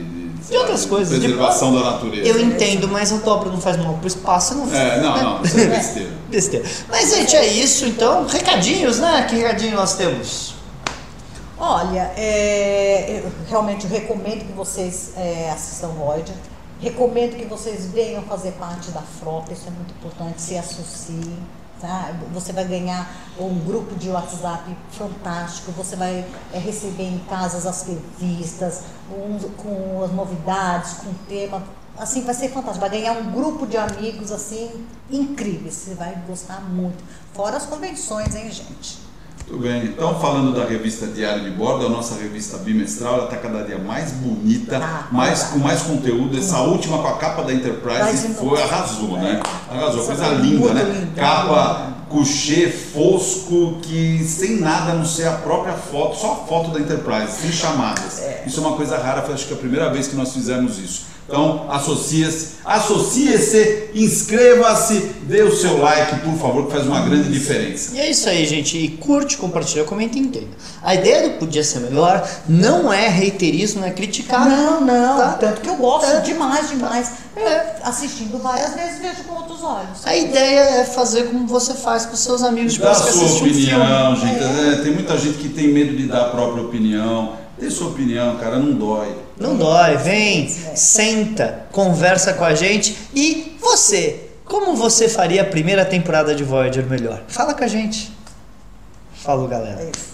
de, 0.43 0.51
De 0.53 0.57
outras 0.57 0.85
coisas, 0.85 1.15
de- 1.21 1.27
preservação 1.27 1.75
da 1.75 1.93
natureza. 1.93 2.29
Eu 2.29 2.41
entendo, 2.41 2.89
mas 2.89 3.13
a 3.13 3.17
dobra 3.19 3.51
não 3.51 3.61
faz 3.61 3.77
mal 3.77 3.95
pro 3.95 4.07
espaço, 4.07 4.55
não 4.55 4.75
É, 4.75 5.01
não, 5.01 5.23
não, 5.39 5.43
isso 5.43 5.59
é 5.59 5.67
besteira. 5.69 6.11
besteira. 6.29 6.65
Mas, 6.89 7.15
gente, 7.15 7.35
é 7.37 7.47
isso. 7.47 7.87
Então, 7.87 8.27
recadinhos, 8.27 8.99
né? 8.99 9.27
Que 9.29 9.37
recadinho 9.37 9.77
nós 9.77 9.95
temos? 9.97 10.55
Olha, 11.59 12.11
é, 12.17 13.21
eu 13.25 13.33
realmente 13.49 13.87
recomendo 13.87 14.45
que 14.47 14.53
vocês 14.53 15.13
é, 15.17 15.51
assistam 15.51 15.89
Voyager. 15.89 16.35
Recomendo 16.81 17.37
que 17.37 17.45
vocês 17.45 17.87
venham 17.87 18.23
fazer 18.23 18.51
parte 18.53 18.91
da 18.91 19.01
frota, 19.21 19.53
isso 19.53 19.69
é 19.69 19.71
muito 19.71 19.95
importante, 19.95 20.43
se 20.43 20.57
associem. 20.59 21.39
Tá? 21.83 22.15
Você 22.33 22.53
vai 22.53 22.65
ganhar 22.65 23.11
um 23.37 23.59
grupo 23.59 23.97
de 23.97 24.09
WhatsApp 24.09 24.73
fantástico, 24.93 25.73
você 25.73 25.97
vai 25.97 26.25
é, 26.53 26.59
receber 26.59 27.03
em 27.09 27.19
casas 27.29 27.67
as 27.67 27.83
revistas, 27.89 28.83
um- 29.11 29.37
com 29.57 30.05
as 30.05 30.13
novidades, 30.13 30.93
com 30.99 31.11
o 31.11 31.15
tema. 31.29 31.61
Assim, 31.99 32.23
vai 32.23 32.35
ser 32.35 32.51
fantástico. 32.51 32.79
Vai 32.79 32.91
ganhar 32.91 33.15
um 33.15 33.33
grupo 33.33 33.67
de 33.67 33.77
amigos 33.77 34.31
assim 34.31 34.87
incríveis. 35.11 35.75
Você 35.75 35.95
vai 35.95 36.15
gostar 36.25 36.61
muito. 36.61 37.03
Fora 37.35 37.57
as 37.57 37.67
convenções, 37.67 38.33
hein, 38.37 38.49
gente? 38.49 39.02
Tudo 39.53 39.65
bem. 39.65 39.85
Então, 39.85 40.19
falando 40.19 40.55
da 40.55 40.65
revista 40.65 41.07
Diário 41.07 41.45
de 41.45 41.51
Bordo, 41.51 41.85
a 41.85 41.89
nossa 41.91 42.15
revista 42.19 42.57
bimestral, 42.57 43.17
ela 43.17 43.25
está 43.25 43.37
cada 43.37 43.63
dia 43.63 43.77
mais 43.77 44.11
bonita, 44.13 44.79
Ah, 44.83 45.09
mais, 45.13 45.41
verdade. 45.41 45.53
com 45.53 45.59
mais 45.59 45.83
conteúdo. 45.83 46.39
Essa 46.39 46.61
última 46.61 46.97
com 47.03 47.09
a 47.09 47.19
capa 47.19 47.43
da 47.43 47.53
Enterprise 47.53 48.29
foi, 48.33 48.63
arrasou, 48.63 49.19
né? 49.19 49.43
Arrasou. 49.71 49.99
Isso 50.01 50.07
Coisa 50.07 50.29
linda, 50.29 50.59
muito 50.59 50.73
né? 50.75 51.09
Capa 51.15 51.93
couchê, 52.13 52.69
fosco, 52.69 53.79
que 53.83 54.23
sem 54.25 54.61
nada 54.61 54.93
a 54.93 54.95
não 54.95 55.05
ser 55.05 55.27
a 55.27 55.33
própria 55.33 55.75
foto, 55.75 56.17
só 56.19 56.33
a 56.33 56.47
foto 56.47 56.71
da 56.71 56.79
Enterprise, 56.81 57.41
sem 57.41 57.51
chamadas. 57.51 58.21
Isso 58.47 58.61
é 58.61 58.67
uma 58.67 58.77
coisa 58.77 58.97
rara, 58.99 59.23
foi 59.23 59.35
acho 59.35 59.47
que 59.47 59.55
a 59.55 59.57
primeira 59.57 59.91
vez 59.91 60.07
que 60.07 60.15
nós 60.15 60.33
fizemos 60.33 60.79
isso. 60.79 61.13
Então, 61.29 61.67
associe-se, 61.71 62.57
associe-se, 62.65 63.91
inscreva-se, 63.95 64.99
dê 65.23 65.43
o 65.43 65.55
seu 65.55 65.79
like, 65.81 66.17
por 66.21 66.35
favor, 66.37 66.67
que 66.67 66.73
faz 66.73 66.87
uma 66.87 67.01
grande 67.01 67.31
diferença. 67.31 67.95
E 67.95 68.01
é 68.01 68.11
isso 68.11 68.29
aí, 68.29 68.45
gente. 68.45 68.77
E 68.77 68.89
curte, 68.89 69.37
compartilha, 69.37 69.85
comenta 69.85 70.19
e 70.19 70.21
entenda. 70.21 70.49
A 70.83 70.95
ideia 70.95 71.29
do 71.29 71.39
Podia 71.39 71.63
Ser 71.65 71.81
Melhor 71.81 72.29
não 72.49 72.93
é 72.93 73.09
reiterismo, 73.09 73.81
não 73.81 73.89
é 73.89 73.93
criticar. 73.93 74.47
Não, 74.49 74.81
não. 74.81 75.17
Tá? 75.17 75.33
Tanto 75.41 75.61
que 75.61 75.69
eu 75.69 75.77
gosto 75.77 76.07
É. 76.11 76.21
demais, 76.21 76.69
demais. 76.69 77.11
Eu, 77.37 77.47
É. 77.47 77.77
assistindo 77.83 78.39
várias 78.43 78.75
vezes, 78.75 78.99
vejo 79.01 79.25
com 79.25 79.35
outros 79.37 79.63
olhos. 79.63 80.05
A 80.05 80.15
ideia 80.17 80.81
é 80.81 80.85
fazer 80.85 81.25
como 81.29 81.47
você 81.47 81.73
faz 81.75 82.02
com 82.07 82.17
seus 82.17 82.43
amigos 82.43 82.77
Dá 82.79 82.91
a 82.91 82.95
sua 82.95 83.23
um 83.23 83.37
opinião, 83.37 84.17
filme. 84.17 84.33
gente. 84.33 84.45
É, 84.45 84.83
tem 84.83 84.93
muita 84.93 85.17
gente 85.19 85.39
que 85.39 85.49
tem 85.49 85.69
medo 85.69 85.97
de 85.97 86.07
dar 86.07 86.23
a 86.23 86.31
própria 86.31 86.63
opinião. 86.63 87.35
Dê 87.59 87.71
sua 87.71 87.89
opinião, 87.89 88.37
cara, 88.37 88.59
não 88.59 88.73
dói. 88.73 89.15
Não 89.39 89.57
dói, 89.57 89.97
vem, 89.97 90.49
senta, 90.49 91.67
conversa 91.73 92.33
com 92.35 92.45
a 92.45 92.55
gente. 92.55 92.97
E 93.15 93.57
você, 93.61 94.29
como 94.45 94.75
você 94.75 95.09
faria 95.09 95.43
a 95.43 95.45
primeira 95.45 95.85
temporada 95.85 96.35
de 96.35 96.45
Voyager 96.45 96.87
melhor? 96.87 97.23
Fala 97.29 97.55
com 97.55 97.63
a 97.65 97.69
gente. 97.69 98.13
Falou, 99.15 99.47
galera. 99.49 99.81
É 99.81 99.91
isso. 99.97 100.13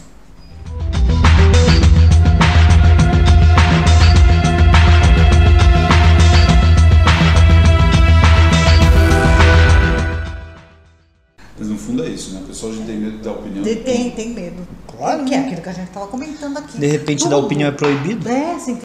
Mas 11.58 11.68
no 11.68 11.76
fundo 11.76 12.04
é 12.04 12.08
isso, 12.08 12.34
né? 12.34 12.40
O 12.42 12.46
pessoal 12.46 12.72
já 12.72 12.84
tem 12.84 12.96
medo 12.96 13.16
de 13.18 13.22
dar 13.24 13.32
opinião. 13.32 13.62
De- 13.64 13.76
Tem, 13.76 14.10
tem 14.10 14.28
medo. 14.34 14.66
Claro, 14.96 15.24
Que 15.24 15.34
é 15.34 15.38
né? 15.38 15.46
aquilo 15.46 15.62
que 15.62 15.68
a 15.68 15.72
gente 15.72 15.88
estava 15.88 16.06
comentando 16.06 16.56
aqui. 16.56 16.78
De 16.78 16.86
repente, 16.86 17.24
dar 17.24 17.36
Tudo. 17.36 17.46
opinião 17.46 17.68
é 17.68 17.72
proibido? 17.72 18.28
É, 18.28 18.54
assim, 18.54 18.78